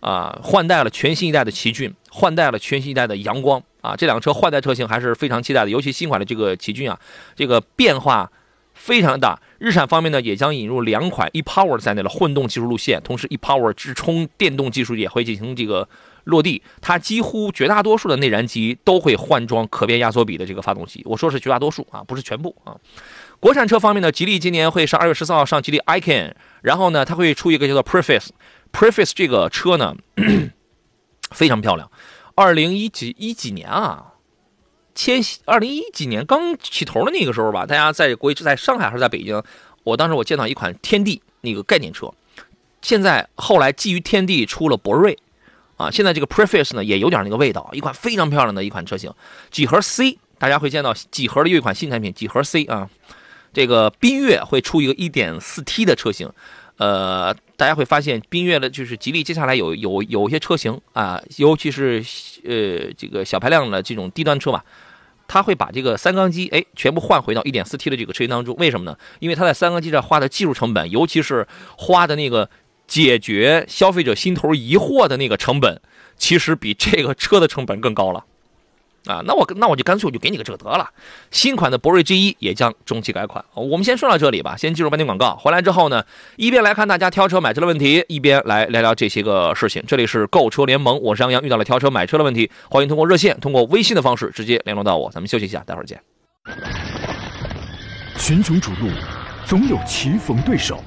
[0.00, 5.70] 啊，换代了全新一代的奇骏，换代了全新一代的阳光啊，这两个车换代车型还是非常期待的。
[5.70, 6.98] 尤其新款的这个奇骏啊，
[7.34, 8.30] 这个变化
[8.74, 9.40] 非常大。
[9.58, 15.88] 日产方面呢，也将引入两款 ePower 在内的混动技术路线，同时 ePower 直充电动技术也会进行这个
[16.24, 16.62] 落地。
[16.82, 21.00] 它几乎绝大多数的内燃机都会换装可变压缩比的这个发动机。
[21.06, 22.76] 我说是绝大多数啊，不是全部啊。
[23.38, 29.94] 国产车方面呢，吉利今年会上二月十四号上吉利 icon，然后呢，它会出一个叫做 Preface，Preface 这个车呢
[31.30, 31.90] 非常漂亮，
[32.34, 34.14] 二零一几一几年啊，
[34.94, 39.40] 千禧二零一几年刚起头的那个时候吧，大家在国在上海还是在北京，
[39.84, 42.12] 我当时我见到一款天地那个概念车，
[42.80, 45.16] 现在后来基于天地出了博瑞，
[45.76, 49.12] 啊，现在这个 Preface 呢也有点那个味道，一款非常漂亮的一款车型，
[49.50, 52.88] 几何 C，大家会见到几何的又一款新产品几何 C 啊。
[53.56, 56.30] 这个缤越会出一个 1.4T 的车型，
[56.76, 62.04] 呃，大家会发现缤越的就是吉利接下来有有有一些车型啊，尤其是
[62.44, 64.62] 呃这个小排量的这种低端车吧，
[65.26, 68.54] 它会把这个三缸机哎全部换回到 1.4T 的这个车型当中。
[68.58, 68.98] 为什么呢？
[69.20, 72.50] 因为它在三缸机上花的技术成本，尤其是花的那个
[72.86, 75.80] 解决消费者心头疑惑的那个成本，
[76.18, 78.26] 其实比这个车的成本更高了。
[79.06, 80.88] 啊，那我那我就干脆我就给你个这个得了。
[81.30, 83.44] 新款的博瑞 G 一也将中期改款。
[83.54, 85.36] 我们先说到这里吧，先进入半天广告。
[85.36, 86.04] 回来之后呢，
[86.36, 89.82] 一边来看大家挑车买车的问题，一边来聊聊这些个事情。
[89.86, 91.42] 这里是购车联盟，我是杨洋。
[91.42, 95.10] 遇到了挑车买车的问题，欢迎通过热线、通过微信的方式直接联络到我。
[95.10, 96.00] 咱们休息一下，待会儿见。
[98.18, 98.88] 群雄逐鹿，
[99.44, 100.82] 总有棋逢对手，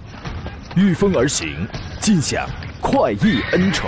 [0.76, 1.66] 御风而行，
[2.02, 2.50] 尽享
[2.82, 3.88] 快意恩仇。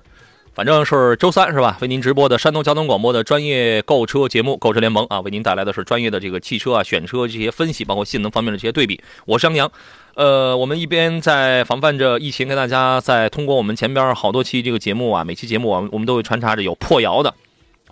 [0.53, 1.77] 反正是周三，是吧？
[1.79, 9.01] 为您直播的山东交通广播的专业购车节目《购车联盟》啊，为您带来的是专业的这个汽车啊选车这些分析，包括性能方面的这些对比。
[9.25, 9.71] 我是杨洋。
[10.15, 17.33] 呃，我们一边在防范着疫情，跟大家在通过我们前边好多期这个节目啊，每期节目我们，我们都会穿插着有破谣的、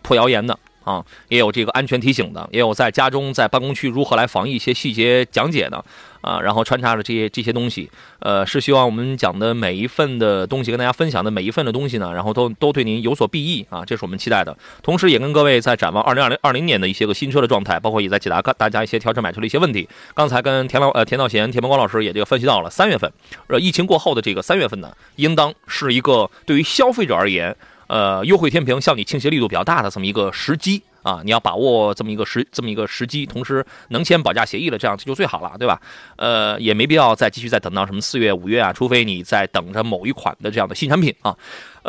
[0.02, 5.84] 破谣言的啊，也有这个安全提醒的，也有在家中在办公区如何来防疫一些细节讲解的。
[6.22, 14.54] 啊，然后穿插着这些这些东西，呃，是希望我们讲的每一份的东西，跟大家分享的每一份的东西呢，然后都都对您有所裨益啊，这是我们期待的。
[14.84, 19.88] 同时，也跟各位在展望二零二零二零年的一些个新车的状态，包括也在解答大家一些调车买车的一些问题。
[20.14, 23.10] 刚才跟田老呃田道贤、田伯光老师也这个分析到了，三月份，
[23.48, 27.56] 呃，疫情过后的这个三月份呢，应当是一个对于消费者而言，
[27.90, 30.82] 呃，优惠天平向你倾斜力度比较大的这么一个时机。
[31.02, 35.82] 啊，你要把握这么一个时这么一个时机，同时能签保价协议了，这样就最好了，对吧？
[36.18, 41.34] 呃，也没必要再继续再等到什么四月、五月啊，除非你在等着某一款的这样的新产品啊。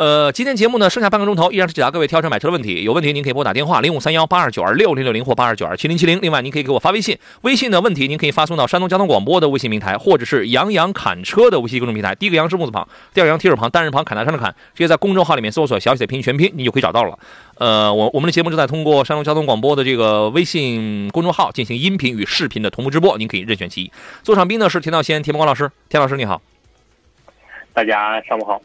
[0.01, 2.81] 呃，今天节目呢，剩下半个钟头，依然是解答各位挑车买车的问题。
[2.81, 6.19] 有问题您可以拨打电话零五三幺八二九二六零六零或八二九二七零七零。
[6.23, 12.15] 另外，您可以给我发微信，微信的问题您可以发送到山东交通广播的微信平台，或者是杨洋侃车的微信公众平台。
[12.15, 17.19] 第一个杨是木字旁，第二个杨提手旁，单人旁，侃大山的侃，直接在公众号里面搜索小写的拼音全拼，你就可以找到了。
[17.59, 23.91] 呃，我我们的节目正在通过山东交通广播的这个微信公众号进行音频与视频的同步直播，您可以任选其一。
[24.23, 26.41] 座上宾呢是田道先、田光老师，田老师你好，
[27.71, 28.59] 大家上午好。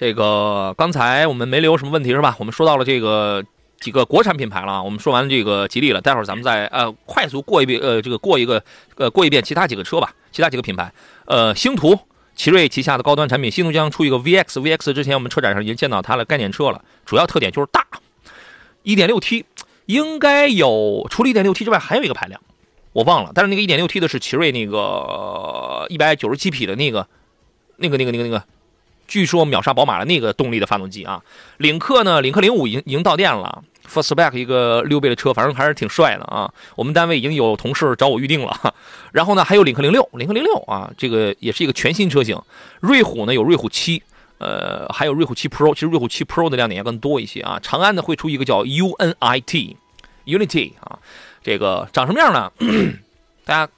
[0.00, 2.36] 这个刚才我们没留什么问题是吧？
[2.38, 3.44] 我们说到了这个
[3.80, 8.62] 几个国产品牌了，我们说完这个吉利了，待会儿咱们再呃快速过一遍呃这个过一个
[8.94, 10.92] 呃过一遍其他几个车吧，其他几个品牌，
[11.24, 11.98] 呃星途
[12.36, 17.84] 奇瑞旗下的高端产品，星途将出一个 VX，VX 之前我们车展上已经见到它的概念车了，主要特点就是大
[18.84, 19.44] ，1.6T
[19.86, 22.40] 应该有除了 1.6T 之外还有一个排量，
[22.92, 27.04] 我忘了，但是那个 1.6T 的是奇瑞那个197匹的那个
[27.78, 28.44] 那个那个那个那个。
[29.08, 31.20] 据说秒杀宝马的那个动力的发动机啊，
[31.56, 36.52] 领克呢，领克零五已经已经到店了，Fastback 一个溜背的车，反正还是挺帅的啊。
[36.76, 38.74] 我们单位已经有同事找我预定了。
[39.10, 42.38] 然后呢，还有领克零六，领克零六啊，这个也是一个全新车型。
[42.80, 44.02] 瑞虎呢有瑞虎七，
[44.36, 47.58] 呃，还有瑞虎七 Pro，其实瑞虎七 Pro 的亮点要更多一些啊。
[47.62, 50.98] 长安呢会出一个叫 UNIT，Unity 啊，
[51.42, 52.52] 这个长什么样呢？
[53.46, 53.72] 大家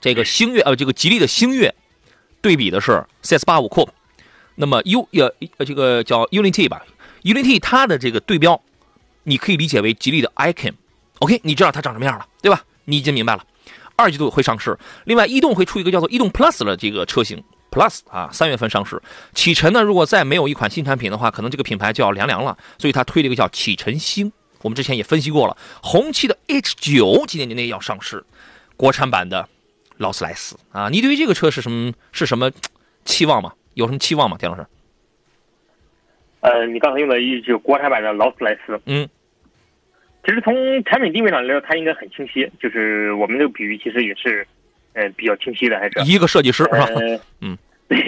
[0.00, 1.74] 这个星越呃，这个吉利的星越
[2.40, 3.90] 对比的是 CS 八五 Coupe。
[4.54, 6.82] 那么 U 呃这个叫 Unity 吧
[7.22, 8.60] ，Unity 它的这个对标，
[9.24, 12.62] 你可以理解为吉利的 Icon，OK，你知道它长什么样了，对吧？
[12.84, 13.44] 你已经明白了。
[13.96, 19.00] 二季度会上市，另外逸动会出一个叫做逸动 Plus 的这个车型，Plus 啊，三月份上市。
[19.34, 24.32] 启辰呢，如果再没有一款新产品的话，可能这个品牌就要凉凉了，所以它推了一个叫启辰星。
[24.62, 28.24] 我们之前也分析过了，红旗的 H 九今年年内要上市，
[28.76, 29.48] 国产版的
[29.98, 32.50] 劳斯莱斯啊，你对于这个车是什么是什么
[33.04, 33.52] 期望吗？
[33.74, 34.64] 有什么期望吗，田老师？
[36.40, 39.08] 呃，你刚才用的一句国产版的劳斯莱斯，嗯，
[40.24, 42.50] 其实从产品定位上来说，它应该很清晰。
[42.60, 44.46] 就是我们这个比喻其实也是，
[44.92, 46.86] 呃，比较清晰的，还是一个设计师是吧？
[47.40, 47.56] 嗯，
[47.88, 47.98] 对，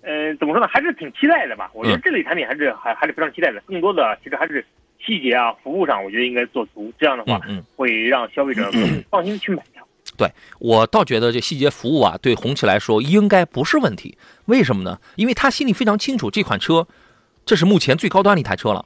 [0.00, 0.66] 呃，怎么说呢？
[0.66, 1.70] 还是挺期待的吧。
[1.74, 3.60] 我觉得这类产品还是还还是非常期待的。
[3.66, 4.64] 更多的其实还是
[4.98, 6.90] 细节啊、服务上，我觉得应该做足。
[6.98, 7.38] 这样的话，
[7.76, 9.79] 会让消费者 更放心去买它。
[10.20, 14.18] 对我倒觉得这细节服务啊，对红旗来说应该不是问题。
[14.44, 14.98] 为什么呢？
[15.16, 16.86] 因为他心里非常清楚这款车，
[17.46, 18.84] 这是目前最高端的一台车了。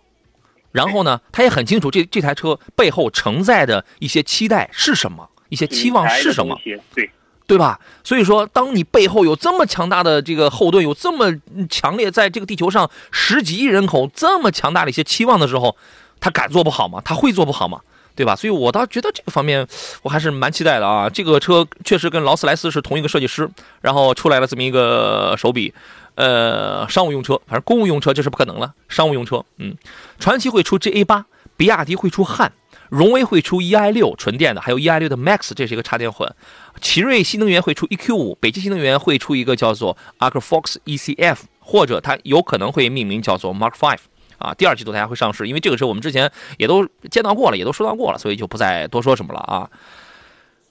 [0.70, 6.56] 然后呢，他也很清楚这这台车背后承载的一些期待是什么，一些期望是什么，
[6.94, 7.10] 对
[7.48, 7.80] 对吧？
[8.04, 11.34] 所以说，当你背后有这么强大的这个后盾，有这么
[11.68, 15.76] 强烈在这个地球上十几亿人口这么强大的一些期望的时候，
[16.20, 17.02] 他敢做不好吗？
[17.04, 17.80] 他会做不好吗？
[18.16, 18.36] 对吧？
[18.36, 19.66] 所以我倒觉得这个方面
[20.02, 21.10] 我还是蛮期待的啊。
[21.10, 23.48] 这个车确实跟劳斯莱斯是同一个设计师，
[23.80, 25.74] 然后出来了这么一个手笔，
[26.14, 28.72] 呃，商务用车，反正公务用车这是不可能了。
[28.88, 29.76] 商务用车，嗯，
[30.18, 32.52] 传祺会出 GA 八，比亚迪会出汉，
[32.88, 36.32] 荣威会出 EI 六纯电的，还有 EI 六的 Max，这是一个插电混。
[36.80, 43.98] 奇瑞新能源会出 EQ 五，北汽新能源会出一个叫做 Arcfox ECF，或者它有可能会命名叫做 Mark Five。
[44.38, 49.70] 啊，第二季度大家会上市，因为这个车我们之前也都见到过了，也都说到过了，所以就不再多说什么了啊。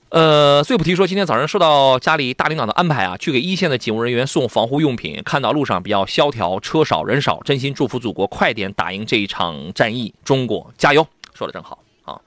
[0.10, 5.20] 呃，最不提说，今天早上受到家里大领导的安排啊，去给一线的警务人员送防护用品。
[5.26, 11.08] 看到路上比较萧条，车少人少，真心祝福祖国快点打赢这一场战役，中国加油！
[11.34, 12.22] 说的真好啊。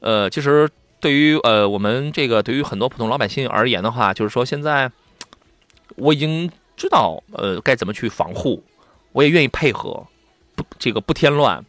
[0.00, 0.68] 呃，其实
[1.00, 4.92] 对于呃我们这个对于很多普通老百姓而言的话，就是说现在
[5.96, 8.62] 我已经知道呃该怎么去防护，
[9.12, 10.06] 我也愿意配合，
[10.78, 11.64] 这个不添乱。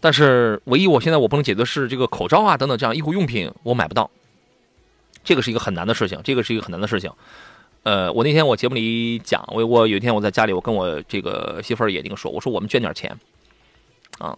[0.00, 4.10] 但是唯一我现在我不能解决的是这个口罩啊等等这样医护用品我买不到。
[5.22, 7.10] 这个是一个很难的事情，这个是一个很难的事情。
[7.82, 13.14] 呃，我那天我节目里讲，我我有一天我在家里，我跟我这个媳妇儿也那个说，我说我们捐点钱，
[14.18, 14.36] 啊，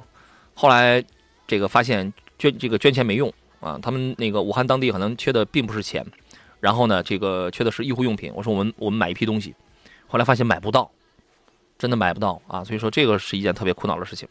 [0.54, 1.04] 后来
[1.46, 6.04] 这个发现捐这个捐钱没用啊，他们那个武汉当地可能缺的并不是钱，
[6.60, 8.32] 然后呢，这个缺的是医护用品。
[8.34, 9.54] 我说我们我们买一批东西，
[10.06, 10.88] 后来发现买不到，
[11.78, 14.28] 真的买不到啊，所以说这个是一件特别苦恼的事情。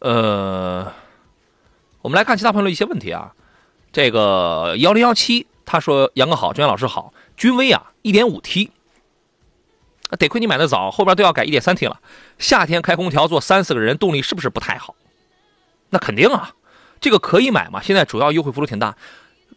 [0.00, 0.92] 呃，
[2.02, 3.34] 我们来看其他朋友的一些问题啊，
[3.92, 5.46] 这个幺零幺七。
[5.72, 7.14] 他说：“杨哥好，专业老师好。
[7.36, 8.72] 君威啊，一点五 T，
[10.18, 12.00] 得亏你买的早，后边都要改一点三 T 了。
[12.40, 14.96] 夏天开空调坐三四个人，动力是不是不太好？
[15.90, 16.54] 那肯定啊，
[17.00, 17.80] 这个可以买嘛。
[17.80, 18.96] 现在主要优惠幅度挺大，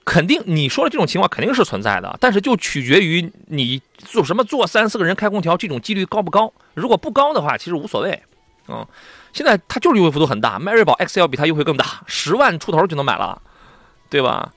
[0.05, 6.51] 肯定你说的这种情况肯定是存在的，但是就取决于你做什么坐三四个人开空调，这种几率高不高？
[6.73, 8.21] 如果不高的话，其实无所谓。
[8.67, 8.85] 嗯，
[9.33, 13.41] 现在它就是优惠幅度很大，迈锐宝 XL 比它优惠更大，十万出头就能买了，
[14.09, 14.53] 对吧？”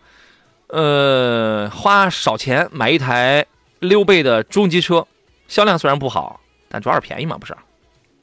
[0.68, 3.46] 呃，花少钱买一台
[3.78, 5.06] 溜背的中级车，
[5.46, 7.56] 销量虽然不好，但主要是便宜嘛，不是？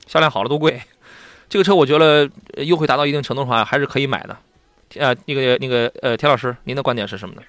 [0.08, 0.82] 销量好了都贵。
[1.48, 4.38] 这个车我觉得优惠达到一定程度的话，还是可以买的。
[5.00, 7.42] 呃，那个那个呃，田老师，您的观点是什么呢？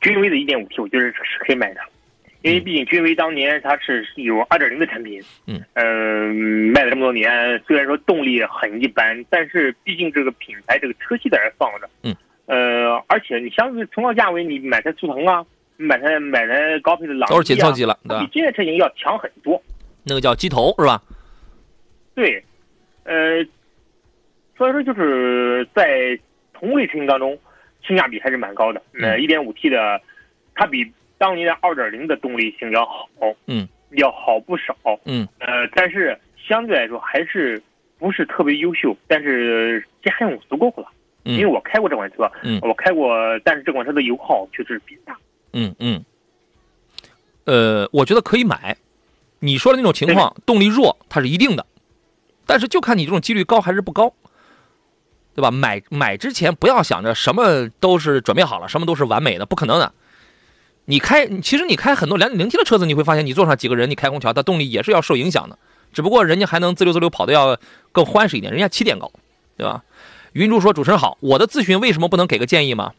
[0.00, 1.80] 君威的一点五 T，我觉得是可以买的，
[2.42, 6.32] 因为毕竟君威当年它是有二点零的产品，嗯，呃，
[6.72, 12.14] 卖了这么多年，虽然说动力很一般，但是毕竟这个品牌这个车系在这放着，嗯。
[12.46, 15.44] 呃，而且你相对同样价位，你买台速腾啊，
[15.78, 19.60] 买台买台高配的朗都是紧凑级了，比这些车型要强很多。
[20.04, 21.02] 那个叫机头是吧？
[22.14, 22.40] 对，
[23.02, 23.44] 呃，
[24.56, 26.16] 所以说就是在
[26.58, 27.38] 同类车型当中，
[27.86, 28.80] 性价比还是蛮高的。
[29.00, 30.00] 呃，一点五 T 的，
[30.54, 33.08] 它比当年的二点零的动力性要好，
[33.46, 37.62] 嗯，要好不少，嗯，呃，但是相对来说还是
[37.98, 40.88] 不是特别优秀，但是家用足够了。
[41.24, 43.10] 因为我开过这款车，嗯，我开过，
[43.42, 45.18] 但是这款车的油耗确实比较大。
[45.54, 46.04] 嗯嗯。
[47.46, 48.76] 呃，我觉得可以买。
[49.40, 51.66] 你说的那种情况，动力弱，它是一定的。
[52.46, 54.14] 但是就看你这种几率高还是不高，
[55.36, 55.50] 对吧？
[55.50, 59.92] 买买之前不要想着什么都是准备好了，什么都是完美的，不可能的。
[60.86, 65.58] 你开，其实你开很多两点零 T 的车子，你会发现你坐上几个人，你开空调，它动力也是要受影响的。
[65.92, 67.58] 只不过人家还能自溜自溜跑的要
[67.92, 69.12] 更欢实一点，人家起点高，
[69.56, 69.84] 对吧？
[70.32, 72.92] 云珠说：“主持人好，我的咨询为什么不能给个建议吗？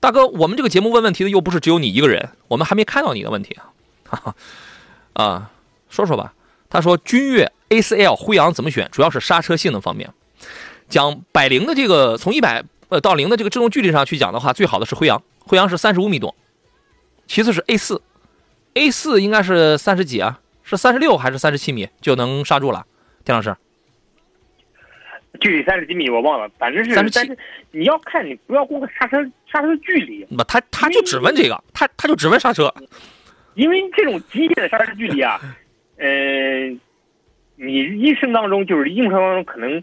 [0.00, 4.34] 大哥，我们这个节目问问题的又不是只有你一个人，我们还没看到你的问题啊。
[5.12, 5.50] 啊，
[5.88, 6.32] 说说吧。
[6.70, 8.88] 他说，君越 A4L 辉昂怎么选？
[8.90, 10.10] 主要是刹车性能方面。
[10.90, 16.34] 讲百零的这个从一百呃到零的这个制动距离上去讲的话，最好的是辉昂，辉昂是三十五米多，
[17.26, 18.02] 其次是 A 四
[18.74, 20.40] ，A 四应该是三十几啊？
[20.62, 22.84] 是三十六还是三十七米就能刹住了？
[23.24, 23.56] 田老师。”
[25.40, 27.36] 距离三十几米我忘了，反正是三十七。
[27.70, 32.74] 你要看你不要光看刹车刹车距离，不，他他就只问这个，他他就只问刹车，
[33.54, 35.40] 因为这种极限的刹车距离啊，
[35.98, 36.78] 嗯，
[37.54, 39.80] 你一生当中就是用车当中可能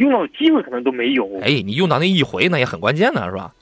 [0.00, 1.26] 用到的机会可能都没有。
[1.40, 3.54] 哎，你用到那一回那也很关键呢是吧？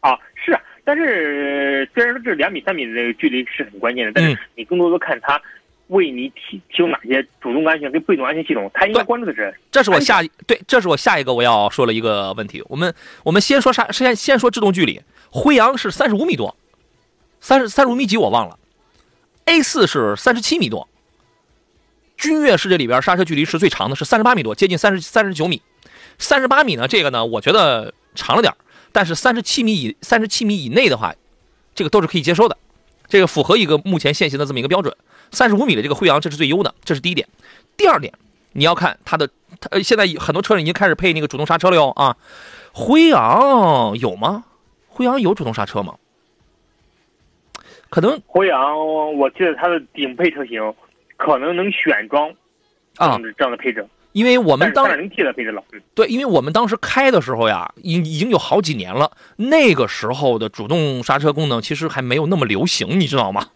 [0.00, 5.40] 啊，是啊，但是虽然说这两米三米的这个距离是很关键的，但是你更多的看它。
[5.88, 8.68] 为你提提供哪些主动安全跟被动安全系统？
[8.74, 12.60] 他应该关注的是，这是我下对，这是我下一个我要说了一个问题。
[12.66, 13.88] 我们我们先说啥？
[13.92, 15.00] 先先说制动距离。
[15.30, 16.56] 辉昂是三十五米多，
[17.38, 18.58] 三十三十五米几我忘了。
[19.44, 20.88] A 四是三十七米多。
[22.16, 25.62] 君越是这里边刹车距离是最长的，是三十八米多，接近三十三十九米。
[26.18, 28.54] 三十八米呢，这个呢，我觉得长了点
[28.92, 31.14] 但是三十七米以三十七米以内的话，
[31.74, 32.56] 这个都是可以接受的，
[33.08, 34.96] 这个符合一个目前现行的这么一个标准。
[35.30, 37.28] 三十五米的这个辉昂，这是最优的，这是第一点。
[37.76, 38.12] 第二点，
[38.52, 39.28] 你要看它的，
[39.60, 42.16] 它现在很多车已经开始配那个主动刹车了哟啊。
[42.72, 44.44] 辉昂有吗？
[44.88, 45.96] 辉昂有主动刹车吗？
[47.90, 50.74] 可能辉昂，我记得它的顶配车型
[51.16, 52.30] 可能能选装
[52.96, 53.86] 啊这样的配置，
[54.16, 55.62] 因为我们当零 T 的配置了。
[55.94, 63.48] 对，因为我们当时开的时候呀，已已经有好几年了，那个时候的主动刹车功能其实还没有那么流行，你知道吗？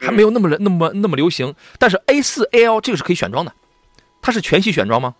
[0.00, 3.52] 还没有那么那么那么流行，但是 A 四 L 这个是可以选装的，
[4.22, 5.14] 它是全系选装吗？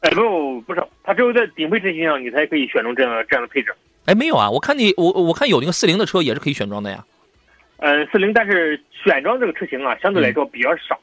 [0.00, 3.74] 哎，不不是，它只有在顶配车型上你才可以选装这样这样的配置。
[4.06, 7.04] 哎，没有啊，我看你我我看有那个四零的车也是可以选装的呀。
[7.76, 10.98] 嗯，四零，但是选装这个车型啊，相对来说比较少。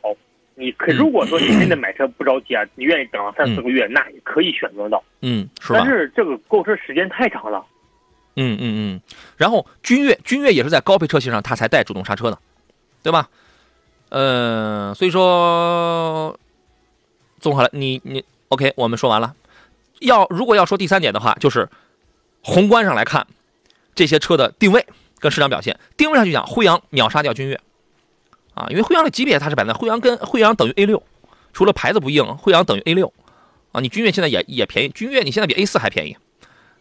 [0.56, 5.04] 你可如果说你真的买车不着急啊，你愿意等三四个月，那也可以选择到。
[5.22, 5.80] 嗯，是吧？
[5.80, 7.66] 但是这个购车时间太长了。
[8.36, 9.02] 嗯嗯嗯。
[9.38, 12.38] 然后君越，君越也是在高配车型上它才带主动刹车的，
[13.02, 13.30] 对吧？
[14.10, 16.38] 嗯，所以说，
[17.40, 19.34] 综合来，你你 OK，我们说完了。
[20.02, 21.68] 要如果要说第三点的话，就是
[22.44, 23.26] 宏观上来看
[23.96, 24.86] 这些车的定位
[25.20, 25.80] 跟市场表现。
[25.98, 27.60] 定位上去讲，辉昂秒杀掉君越。
[28.54, 31.02] 啊，因为辉昂的级别它是摆在辉昂跟辉昂等于 A 六，
[31.54, 33.12] 除了牌子不硬，辉昂等于 A 六，
[33.72, 36.16] 啊，你君越现在也也便宜，君越你现在比 A 四还便宜，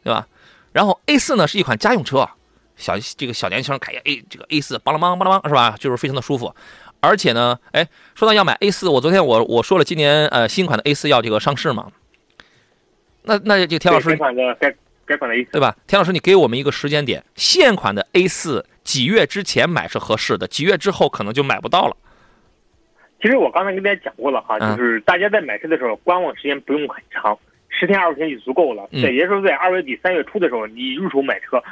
[0.05, 0.27] 对吧？
[0.73, 2.29] 然后 A 四呢是一款家用车，
[2.77, 5.77] 小这个小年轻开 A 这个 A 四，邦啷邦邦啷邦是吧？
[5.79, 6.55] 就是非常的舒服，
[7.01, 11.91] 而且呢，哎，说到要买 A 四，我昨天我我说了今年呃新款的 A 四要这个上市嘛，
[13.23, 14.19] 那那这个田老师，
[15.07, 15.77] A 对吧？
[15.87, 21.97] 田老师，你给我们一个时间点，现款的 A 四几月之前买是合适的，几月之后可能就买不到了。
[23.21, 27.39] 其实我刚才跟大家讲过了哈，就是大家在买车的时候，观望时间不用很长，
[27.69, 28.89] 十天二十天就足够了。
[28.91, 31.63] 对也就是说，在二月底三月初的时候，你入手买车，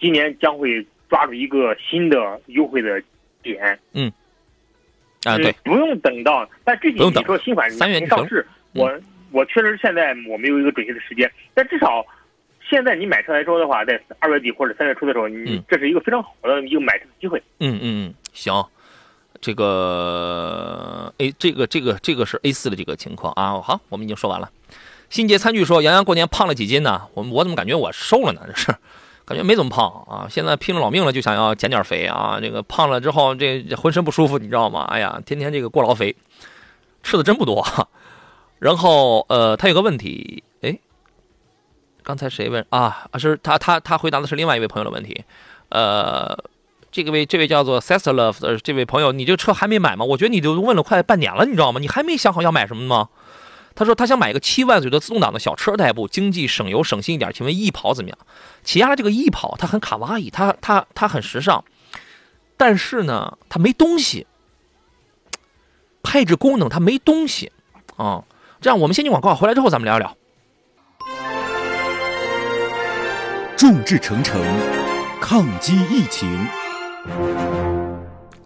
[0.00, 3.02] 今年将会抓住一个新的优惠的
[3.42, 3.78] 点。
[3.92, 4.10] 嗯，
[5.24, 8.90] 啊对，不用等到，但具体你说新款三月上市，我
[9.30, 12.06] 我确实现在我没有一个准确的时间，但至少。
[12.68, 17.42] 现在你买车来说的话，在二月底或者三月初的时候，你这是一个非常好的一个买车的机会。
[17.60, 18.64] 嗯嗯嗯，行，
[19.40, 23.60] 这个 A 这个这个这个是 A 四的这个情况啊。
[23.60, 24.50] 好，我们已经说完了。
[25.10, 27.02] 新杰餐具说：“杨洋过年胖了几斤呢？
[27.12, 28.40] 我我怎么感觉我瘦了呢？
[28.46, 28.74] 这是
[29.26, 30.26] 感觉没怎么胖啊。
[30.28, 32.38] 现在拼了老命了，就想要减点肥啊。
[32.40, 34.86] 这个胖了之后，这浑身不舒服，你知道吗？
[34.90, 36.16] 哎呀，天天这个过劳肥，
[37.02, 37.64] 吃的真不多。
[38.58, 40.42] 然后呃，他有个问题。”
[42.04, 43.08] 刚才谁问啊？
[43.18, 45.24] 是他他他回答的是另外一位朋友的问题，
[45.70, 46.38] 呃，
[46.92, 50.04] 这个位这位叫做 Sister Love 的这位朋友，你这车还没买吗？
[50.04, 51.80] 我觉得你都问了快半年了，你知道吗？
[51.80, 53.08] 你还没想好要买什么吗？
[53.74, 58.18] 他说他想买个七万左右的自动挡的小车代步，经济省油省心一点，请问翼跑怎么样？
[58.62, 61.64] 起亚这个翼跑它很卡哇伊，它它它很时尚，
[62.56, 64.26] 但是呢，它没东西，
[66.02, 67.50] 配置功能它没东西
[67.96, 68.22] 啊。
[68.60, 70.16] 这样我们先进广告，回来之后咱们聊一聊。
[73.66, 74.38] 众志成城，
[75.22, 76.28] 抗击疫情。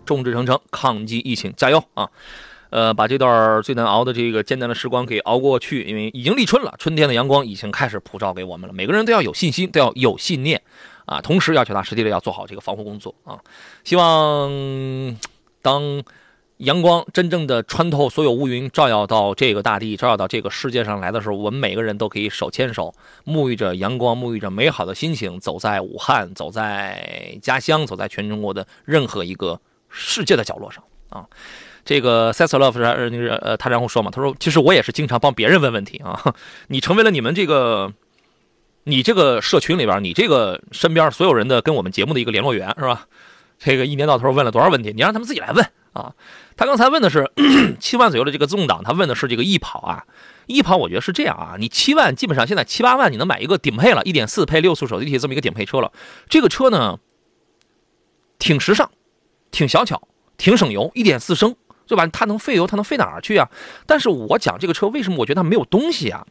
[0.06, 2.08] 众志成城，抗击疫情，加油啊！
[2.70, 8.72] 呃，把这段最难熬的这个艰难的时光给熬过去，因为已经立春了，春天的阳光已经开始普照给我们了。
[8.72, 10.62] 每个人都要有信心，都要有信念
[11.04, 11.20] 啊！
[11.20, 13.40] 同时要脚踏实地的要做好这个防护工作啊！
[13.82, 14.48] 希望
[15.60, 16.00] 当。
[16.58, 22.92] 阳光真正的穿透所有乌云，照耀到这个大地，照耀到这个世界上来的时候，我们每个人都可以手牵手，
[23.24, 31.24] 沐浴着阳光，沐浴着美好的心情，走在武汉，走在家乡，走在全中国的任何一个世界的角落上啊！
[31.84, 36.34] 这个 s e s Love 是那个呃，他然后说嘛，他说其实我也是经常帮别人问问题啊，
[36.68, 37.92] 你成为了你们这个，
[38.82, 43.06] 你这个社群里边，你这个身边所有人的跟我们节目的一个联络员是吧？
[43.58, 46.12] 这个一年到头问了多少问题，你让他们自己来问啊！
[46.58, 47.30] 他刚才问的是
[47.78, 50.04] 七万左右的这个自动挡，他问的是这个翼跑啊。
[50.46, 55.92] 翼跑我觉得是这样啊，你七万基本上现在七八万你能买一个顶配了，一点四配六速手自一体这么一个顶配车了。
[56.28, 56.98] 这个车呢，
[58.40, 58.90] 挺时尚，
[59.52, 61.54] 挺小巧，挺省油，一点四升，
[61.86, 62.04] 对吧？
[62.08, 63.48] 它能费油，它能费哪儿去啊？
[63.86, 66.26] 但是我讲这个车为什么我觉得它没有东西啊？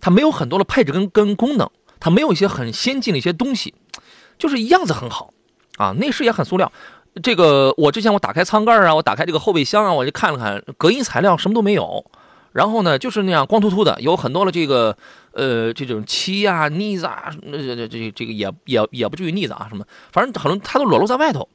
[0.00, 3.74] 它没有很多的配置跟跟功能，它没有一些很先进的一些东西，
[4.38, 5.34] 就是样子很好。
[5.78, 6.70] 啊，内饰也很塑料。
[7.20, 12.04] 这个我之前我打开舱盖啊，我打开这个后备箱啊，我就看了看，隔音材料什么都没有。
[12.52, 14.96] 然后呢，就是那样光秃秃的，有很多的这个
[15.32, 21.48] 呃这种漆啊、腻子啊，这这这这个也也也不至于腻子啊什么，反正可能它都裸露在外头。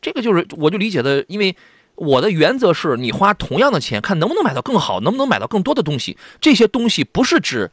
[0.00, 1.54] 这个就是我就理解的，因为
[1.94, 6.16] 我的原则是你花同样的钱，看能不能买到更好，能不能买到更多的东西。
[6.40, 7.70] 这些东西不是指。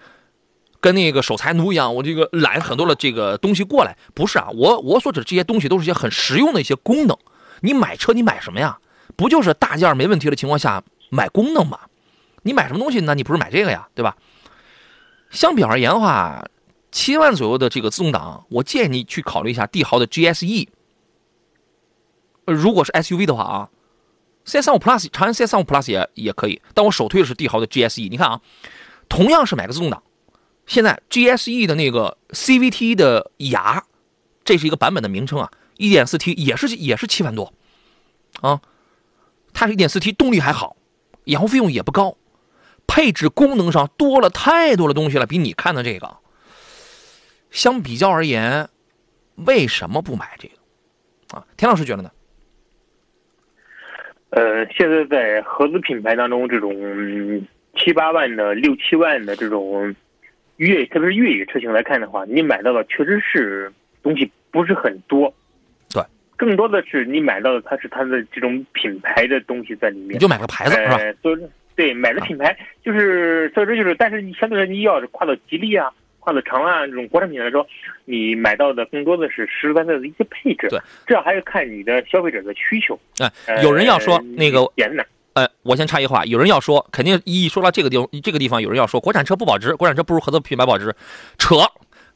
[0.87, 7.17] 跟那个守财奴一样，我这个揽很多的这个东西过来，不是啊，我我所指的这些东西都是一些很实用的一些功能。
[7.59, 8.79] 你买车你买什么呀？
[9.17, 11.77] 不就是大件没问题的情况下买功能吗？
[12.43, 13.01] 你买什么东西？
[13.01, 14.15] 那你不是买这个呀，对吧？
[15.29, 16.41] 相比而言的话，
[16.89, 20.69] 七万左右的这个自动挡，我建议你去考虑一下帝豪的 GSE。
[22.45, 23.69] 如果是 SUV 的话啊
[24.45, 28.07] ，CS35 Plus 长安 CS35 Plus 也也可以，但我首推的是帝豪的 GSE。
[28.09, 28.39] 你看啊，
[29.09, 30.01] 同样是买个自动挡。
[30.67, 33.85] 现在 GSE 的那个 CVT 的雅，
[34.43, 37.53] 这是一个版本的名称啊，1.4T 也是也是七万多，
[38.41, 38.61] 啊，
[39.53, 40.75] 它是一点四 T，动力还好，
[41.23, 42.17] 养护费用也不高，
[42.85, 46.17] 配置功能上多了太多的东西了，比你看的这个，
[47.49, 48.69] 相比较而言，
[49.35, 51.37] 为什么不买这个？
[51.37, 52.11] 啊，田老师觉得呢？
[54.31, 56.75] 呃，现在在合资品牌当中，这种
[57.77, 59.95] 七八万的、六七万的这种
[60.57, 63.71] 越，特别是越野车型来看的话，你买到的确实是
[64.03, 65.33] 东西不是很多。
[65.89, 66.03] 对，
[66.35, 70.13] 更多的是你买到的，它是它的这种品牌的东西在里面。
[70.13, 70.99] 你就买个牌子是吧？
[71.21, 71.39] 所以
[71.75, 75.89] 对，买的品牌就是，所以说就是，但是你相对来说，你要是跨到吉利啊。
[76.19, 77.65] 跨到长安这种国产品来说，
[78.03, 80.67] 你买到的更多的是实实在在的一些配置。
[80.67, 82.99] 对，这还是看你的消费者的需求。
[83.19, 85.05] 哎，有人要说那个严的。
[85.37, 90.95] 呃，我先插一话，有人要说，肯定一说到这个地方，这个地方有人要说，国产车不保值，国产车不如合资品牌保值，
[91.37, 91.57] 扯。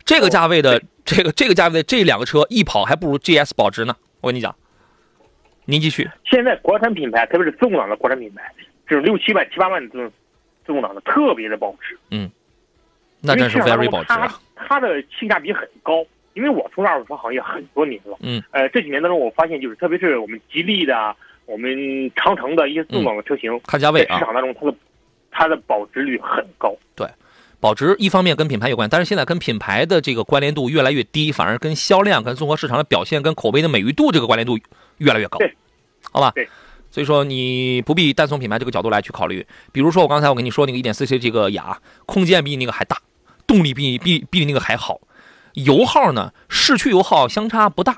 [0.03, 3.95] 这个价位的这个这个价位的这两个车一跑还不如 GS 保值呢。
[4.21, 4.55] 我跟你讲，
[5.65, 6.09] 您继续。
[6.25, 8.51] 现在国产品牌，特别是自动挡的国产品牌，
[8.87, 10.11] 这种六七万、七八万的自动
[10.65, 11.95] 自动挡的特别的保值。
[12.09, 12.31] 嗯。
[13.19, 14.41] 那真是 very 保值啊！
[14.55, 16.03] 它的性价比很高，
[16.33, 18.17] 因为我从事二手车行业很多年了。
[18.21, 18.41] 嗯。
[18.49, 21.15] 呃，这几年当中，我发现就是，特别是我们吉利的、
[21.51, 21.69] 我们
[22.15, 24.77] 长城的一些自动挡的车型，看价位啊，市场当中它的
[25.29, 26.73] 它的保值率很高。
[26.95, 27.05] 对，
[27.59, 34.57] 保值一方面跟品牌有关，但是现在跟品牌的这个关联度越来越低，反而跟销量、跟综合市场的表现、跟口碑的美誉度这个关联度
[34.99, 35.37] 越来越高。
[35.39, 35.53] 对，
[36.11, 36.31] 好吧。
[36.33, 36.47] 对。
[36.89, 39.45] 所以说你不必单从品牌这个角度来去考虑。
[39.71, 42.97] 比如说我刚才我跟你说那个 1.4T 这个雅，空间比你那个还大。
[43.47, 44.99] 动力比比比你那个还好，
[45.53, 46.33] 油耗呢？
[46.49, 47.97] 市区油耗相差不大，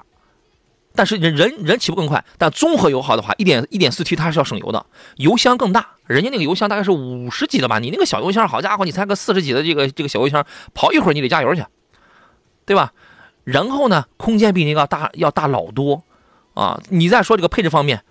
[0.96, 2.24] 但是人人人起步更快。
[2.38, 4.86] 但综合油耗的话，一点一点四 T 它是要省油的，
[5.18, 5.88] 油箱更大。
[6.06, 11.66] 人家那个油箱大概是五十几的吧，你那个小油箱，好家伙，你才个四十几的这个这个小油箱，跑一会儿你得加油去，
[12.66, 12.94] 对吧？
[13.44, 16.04] 然后呢，空间比那个大要大老多
[16.54, 16.80] 啊！
[16.90, 18.04] 你再说这个配置方面。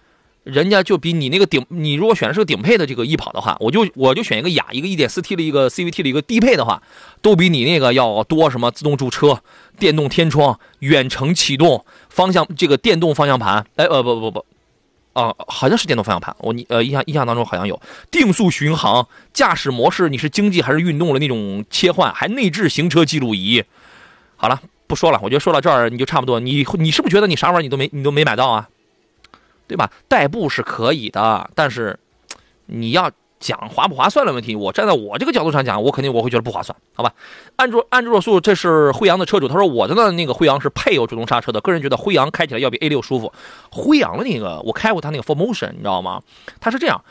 [0.44, 6.82] 人家就比你那个顶，你如果选的是个顶配的这个翼跑的话，我就我就选一个雅，一个 1.4T 的一个 CVT 的一个低配的话，
[7.20, 9.40] 都比你那个要多什么自动驻车、
[9.78, 14.44] 电动天窗、远程启动、方向这个电动方向盘，哎呃不不不，
[15.12, 17.80] 啊好像是电动方向盘，我你呃印象印象当中好像有
[18.10, 23.62] 定速巡航、驾驶模式，你是经济还是运动的那种切换，还内置行车记录仪。
[24.34, 28.68] 好了，不说了，我觉得说到这儿你就差不多，你你是不是觉得你啥玩意儿你都没你都没买到啊？
[29.72, 29.90] 对吧？
[30.06, 31.98] 代步是可以的，但是
[32.66, 33.10] 你要
[33.40, 37.14] 讲划不划算的问题，我站在我这个角度上讲，我肯定我会觉得不划算，好吧？
[37.56, 43.32] 安卓安卓素，这是辉昂的车主，他说我的呢那个辉昂是配有主动刹车的，个人觉得辉昂开起来要比 A 六舒服。
[43.70, 46.22] 辉昂的那个我开过他那个 Formotion，你知道吗？
[46.60, 47.02] 他是这样，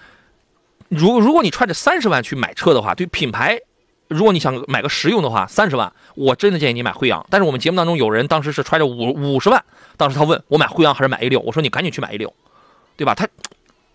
[0.89, 3.59] 如如果你揣着三十万去买车的话，对品牌，
[4.07, 7.25] 如果你想买个实用的话，三十万，我真的建议你买辉昂。
[7.29, 9.61] 但是我们节目当中有人当时是揣着五五十万，
[9.97, 12.33] 当时他问我买辉昂还是买 A 六，我说你赶紧去买 A 六。
[13.01, 13.15] 对吧？
[13.15, 13.27] 它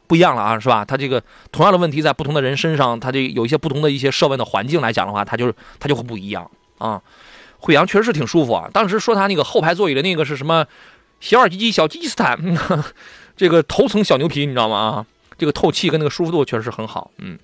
[0.09, 0.84] 不一样了啊，是吧？
[0.84, 7.00] 它这个同样的问题在不同的人身上，它就有一些不同的一些设问的环境来讲的话，它就是它就会不一样啊。
[7.59, 8.68] 惠阳确实是挺舒服啊。
[8.72, 10.66] 当时说它那个后排座椅的那个是什么
[11.20, 12.36] 小耳机机小吉斯坦，
[13.36, 14.76] 这个头层小牛皮，你知道吗？
[14.76, 15.07] 啊，
[15.38, 17.12] 这个透气跟那个舒服度确实是很好。
[17.18, 17.38] 嗯。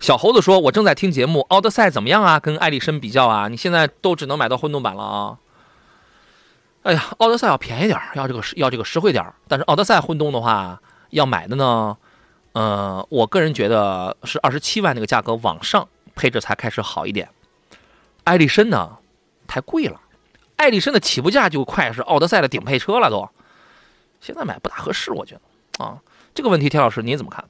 [0.00, 2.40] 小猴子说：“我正在听节目，奥德赛怎么样啊？
[2.40, 3.48] 跟艾力绅比较啊？
[3.48, 5.38] 你现在都只能买到混动版了啊。”
[6.82, 11.96] 哎呀，奥德赛要便宜点要这个要这个实惠点但是奥德赛混动的话，要买的呢，
[12.52, 17.28] 呃，我个人觉得是二十七万那个价格往上，配置才开始好一点。
[18.24, 18.98] 艾力绅呢，
[19.46, 20.00] 太贵了，
[20.56, 23.28] 艾力绅的起步价就快是奥德赛的顶配车了都，
[24.20, 25.98] 现在买不大合适，我觉得啊，
[26.34, 27.44] 这个问题，田老师您怎么看？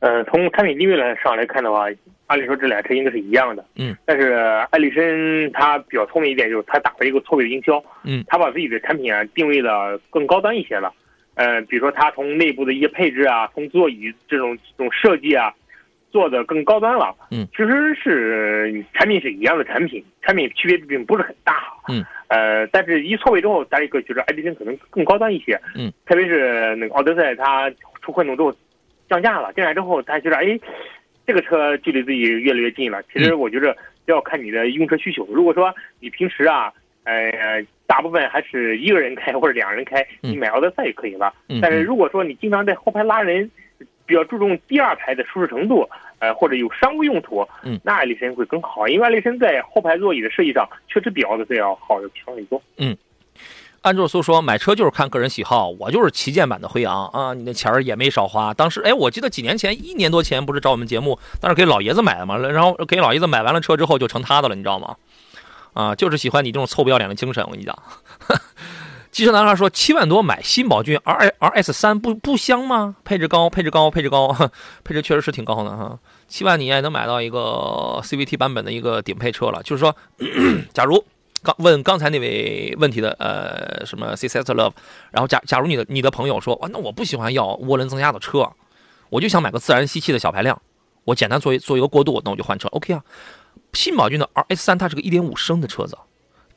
[0.00, 1.86] 呃，从产品定位来上来看的话。
[2.30, 4.34] 按理说这俩车应该是一样的，嗯，但是
[4.70, 10.94] 艾力绅它比较聪明一点，就是它打了一个错位营销，嗯，它把自己的产品啊定位的更高端一些了，
[11.34, 15.52] 呃，比如说它从内部的一些配置啊，从座椅这种这种设计啊，
[16.12, 27.68] 做的更高端了，嗯，其实是产品是一样的产品，产品区别并不是很大，嗯，呃，但是一错位之后，咱一个觉得艾力绅可能更高端一些，嗯，特别是那个奥德赛它
[28.00, 28.54] 出混动之后
[29.10, 30.58] 降价了，降价之后他觉得哎。
[31.26, 33.00] 这个车距离自己越来越近了。
[33.12, 35.24] 其实我觉得要看你的用车需求。
[35.30, 36.72] 如果说你平时啊，
[37.04, 41.32] 呃，大部分还是一个人开或者两人开，你买奥德赛就可以了。
[41.62, 43.48] 但是如果说你经常在后排拉人，
[44.06, 45.88] 比较注重第二排的舒适程度，
[46.18, 47.46] 呃，或者有商务用途，
[47.84, 48.88] 那艾力绅会更好。
[48.88, 52.60] 因为艾力绅在后排座椅的设计上确实比奥德赛要好，要强很多。
[52.76, 52.96] 嗯。
[53.82, 58.52] 安卓苏说：“买车就是看个人喜好，我就是旗舰版的辉昂啊，你那钱儿也没少花。
[58.52, 64.96] 当时，哎，我记得几年前，一年多前不是找我们节目，当时给老爷子买的嘛，然后给老爷子买完了车之后就成他的了，你知道吗？
[65.72, 67.76] 啊，就是喜欢你这种臭不要脸的精神，我跟你讲。
[69.10, 72.94] 机车男孩说：“七万多买新宝骏 R R S 三不不香吗？
[73.02, 74.28] 配置高，配置高，配置高，
[74.84, 75.98] 配置确实是挺高的哈。
[76.28, 79.60] 七万你也能买到一个 CVT 版本的一个顶配车了。
[79.64, 79.96] 就是说，
[80.72, 81.04] 假如
[81.42, 84.72] 刚问刚才那位问题的呃什么 C S Love，
[85.10, 88.52] 然后假假如你的你的朋友说，哇，那我不喜欢要涡轮增压的车，
[89.08, 90.60] 我就想买个自然吸气的小排量，
[91.04, 93.04] 我简单做一做一个过渡，那我就换车，OK 啊。
[93.72, 95.96] 新宝骏的 R S 三它是个1.5升的车子，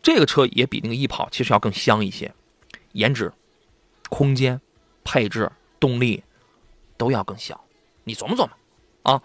[0.01, 2.33] 这个车也比那个翼跑其实要更香一些。”
[2.93, 3.31] 颜值、
[4.09, 4.61] 空间、
[5.03, 6.23] 配置、动力
[6.95, 7.63] 都要更小，
[8.03, 8.49] 你琢磨琢磨
[9.01, 9.21] 啊！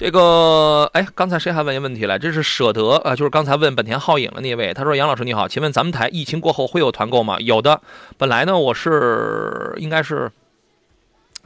[0.00, 2.18] 这个，哎，刚才谁还问一问题来？
[2.18, 7.78] 这是舍得啊，就是刚才问本田皓影的那位，他说：“杨老师你好，请问咱们台疫情过后会有团购吗？”有的，
[8.16, 10.32] 本来呢我是应该是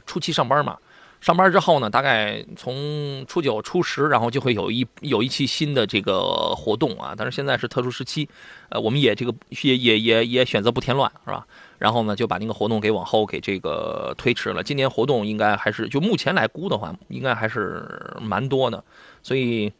[0.05, 0.77] 初期上班嘛。
[1.19, 7.13] 上班之后呢，大概从初九、初十，然后就会有一有一期新的这个活动啊。
[7.17, 8.29] 但是现在是特殊时期，
[8.69, 11.45] 呃，我们也这个也也也也选择不添乱，是吧？
[11.85, 14.63] 然后呢，就把那个活动给往后给这个推迟了。
[14.63, 18.83] 今年活动应该还是就目前来估的话，应该还是蛮多的。
[19.21, 19.71] 所以，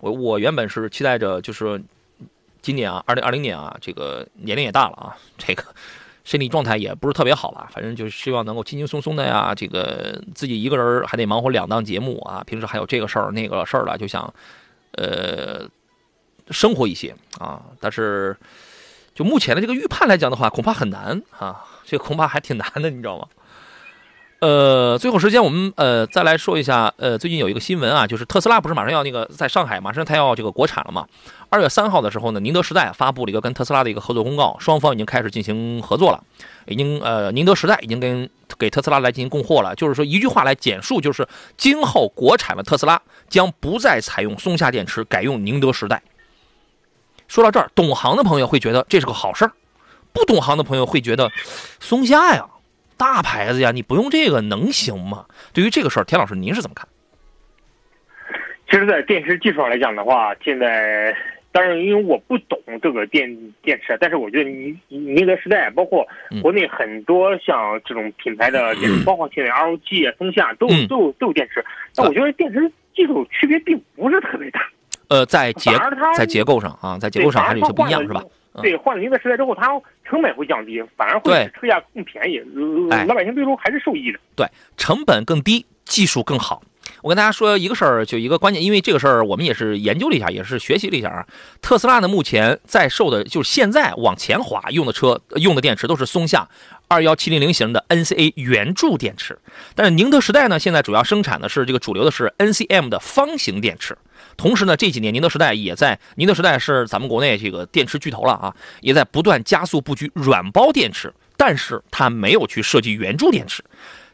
[0.00, 1.82] 我我原本是期待着，就是
[2.60, 5.64] 今年啊，二零二零年啊，这个年龄也大了啊，这个。
[6.24, 9.52] 身体状态也不是特别好吧，反正就是希望能够轻轻松松的呀。
[9.52, 14.32] 这个自己一个人还得忙活两档节目啊，平时还有这个事儿那个事儿了，就想，
[14.92, 15.68] 呃，
[16.50, 17.60] 生活一些啊。
[17.80, 18.36] 但是，
[19.14, 23.26] 就目前的这个预判来讲的话，恐怕很难啊，这恐怕还挺难的，你知道吗？
[24.40, 31.06] 呃，最后时间我们呃再来说一下，呃，最近有一个新闻啊，就是特斯拉不是马上要那个在上海马上它要这个国产了嘛？
[31.48, 36.24] 二月三号的时候呢，宁德时代发布了一个跟特斯拉的一个合作公告，双方已经开始进行合作了，
[36.66, 39.72] 已经呃宁德时代已经跟给特斯拉来进行供货了。
[39.76, 46.02] 就是说一句话来简述，就是今后国产的特斯拉将不再采用松下电池，改用宁德时代。
[47.32, 49.52] 说到这儿，懂行的朋友会觉得这是个好事儿，
[50.12, 51.30] 不懂行的朋友会觉得
[51.80, 52.44] 松下呀。
[52.98, 55.24] 大牌子呀，你不用这个能行吗？
[55.54, 56.86] 对于这个事儿，田老师您是怎么看？
[58.70, 61.16] 其实，在电池技术上来讲的话，现在
[61.50, 66.06] 当然因为我不懂这个电电池，但是我觉得宁宁德时代，包括
[66.42, 71.64] 国内很多像这种品牌的电池，包括现在 LG 啊、松下都有都有都有电池，
[71.94, 74.60] 但我觉得电池技术区别并不是特别大。
[75.12, 75.70] 呃，在结
[76.16, 78.24] 在结构上啊，在结构上还是有些不一样，是吧？
[78.62, 79.68] 对，换了宁德时代之后，它
[80.08, 82.40] 成本会降低，反而会使车价更便宜，
[83.06, 84.18] 老百姓最终还是受益的。
[84.34, 84.46] 对，
[84.78, 86.62] 成本更低，技术更好。
[87.02, 91.26] 我跟大家说一个事儿，就一个关键，因为这个事儿我们也是研究了一下，也是学习了一下啊。
[91.60, 96.48] 特斯拉呢，目前在售的，就是现在往前滑用的车用的电池都是松下
[96.88, 99.38] 二幺七零零型的 NCA 圆柱电池，
[99.74, 103.96] 但是宁德时代呢，现在主要生产的是这个主流的是 NCM 的方形电池。
[104.36, 113.62] 同时呢，这几年宁德时代也在，宁德时代是咱们国内这个电池巨头了啊，也在不断加速布局软包电池，但是它没有去设计圆柱电池，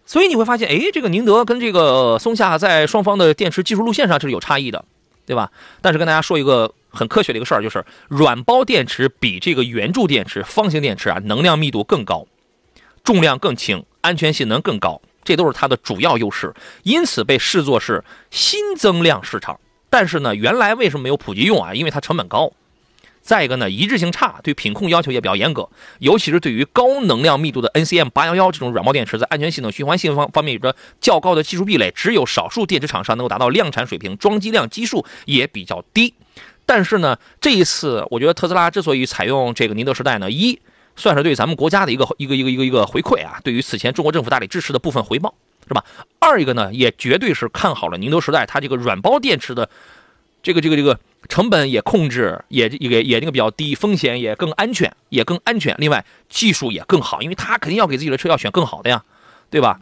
[0.04, 4.84] 所以你会发现，哎，这个宁德跟这个松下在双方的电池技术路线上是有差异的，
[5.26, 5.50] 对吧？
[5.80, 12.26] 但是跟大家说一个很科学的一个事儿，就是软包电池比这个圆柱电池、方形电池啊，能量密度更高，
[13.04, 19.58] 重量更轻，安全性能更高，这都是它的主要优势，因此被视作是新增量市场。
[19.90, 21.74] 但是呢，原来为什么没有普及用啊？
[21.74, 22.52] 因为它成本高，
[23.22, 25.68] 再一个呢，一致性差，对品控要求也比较严格，
[25.98, 36.14] 尤其是对于高能量密度的 NCM 八幺幺这种软包电池，在安全性能、循环性方方面有着较高的技术壁垒，只有少数电池厂商能够达到量产水平，装机量基数也比较低。
[36.66, 40.58] 但是呢，这一次我觉得特斯拉之所以采用这个宁德时代呢，一
[40.96, 45.34] 算是对咱们国家的一个一个一个一个一个回馈啊，对于此前中国政府大力支持的部分回报。
[45.68, 45.84] 是吧？
[46.18, 49.68] 二一个呢，也绝对是看好了宁德时代，它这个软包电池的
[50.42, 50.98] 这个这个这个
[51.28, 55.76] 成本也控制，也也也那个比较低，风险也更安全，也更安全。
[55.78, 59.04] 另外技术也更好，因为它肯定要给自己的车要选更好的呀，
[59.50, 59.78] 对吧？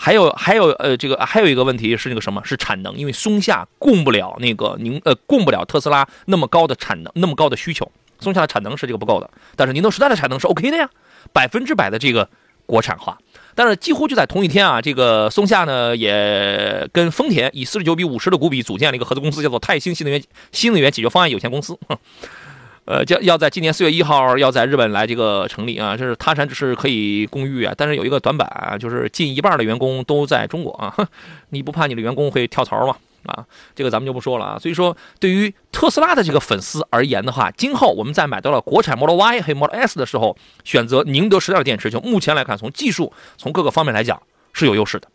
[0.00, 2.40] 还有还有呃，这个还有一个问题是那个什么？
[2.44, 9.28] 是产能，因为松下供不了那个宁呃供不了特斯拉那么高的产能，那么高的需求，松下的产能是这个不够的。
[9.56, 10.88] 但是宁德时代的产能是 OK 的呀，
[11.32, 12.30] 百分之百的这个
[12.64, 13.18] 国产化。
[13.58, 21.76] 但是几乎就在同一天啊，这个松下呢也跟丰田以四十九比五十的股比组建了一个合资公司，叫做泰兴新能源新能源解决方案有限公司。
[22.86, 27.74] 呃，要要在今年四月一号要在日本来这个成立啊，这是他山只是可以攻玉啊。
[27.76, 30.94] 但是有一个短板，就是近一半的员工都在中国啊，
[31.50, 32.94] 你不怕你的员工会跳槽吗？
[33.24, 33.44] 啊，
[33.74, 34.58] 这个咱们就不说了啊。
[34.58, 45.08] 所以说，对于特斯拉的这个粉丝而言的话，今后我们在买到了国产 Model Y 和 Model S 的时候，选择宁德时代的电池，就目前来看，从技术从各个方面来讲是有优势的。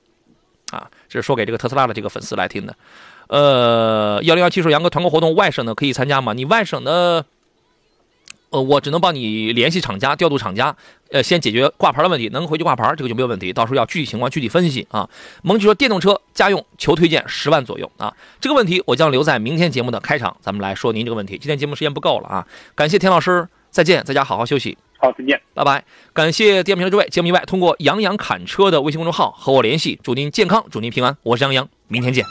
[0.71, 2.75] 啊，这是说给这个特斯拉的这个粉丝来听的。
[3.27, 6.33] 呃，幺零幺七说杨哥团购活动外省的可以参加吗？
[6.33, 7.25] 你外省的
[8.53, 10.75] 呃，我只能帮你联系厂家，调度厂家，
[11.09, 13.51] 呃，先解决挂牌的问题，能回去挂牌，这个就没有问题。
[13.51, 15.09] 到时候要具体情况具体分析啊。
[15.41, 21.35] 蒙奇说，电动车家用求推荐十万左右啊，这个问题我将留在明天节目的开场，咱们来说您这个问题。
[21.39, 24.77] 今天节目时间不够了啊，感谢田老师，再见，在家好好休息。
[24.99, 25.83] 好，再见，拜拜。
[26.13, 31.17] 感谢电瓶车诸位，节目以外通过杨洋侃车的微信公众号和我联系，祝您健康，祝您平安。
[31.23, 32.23] 我是杨洋，明天见。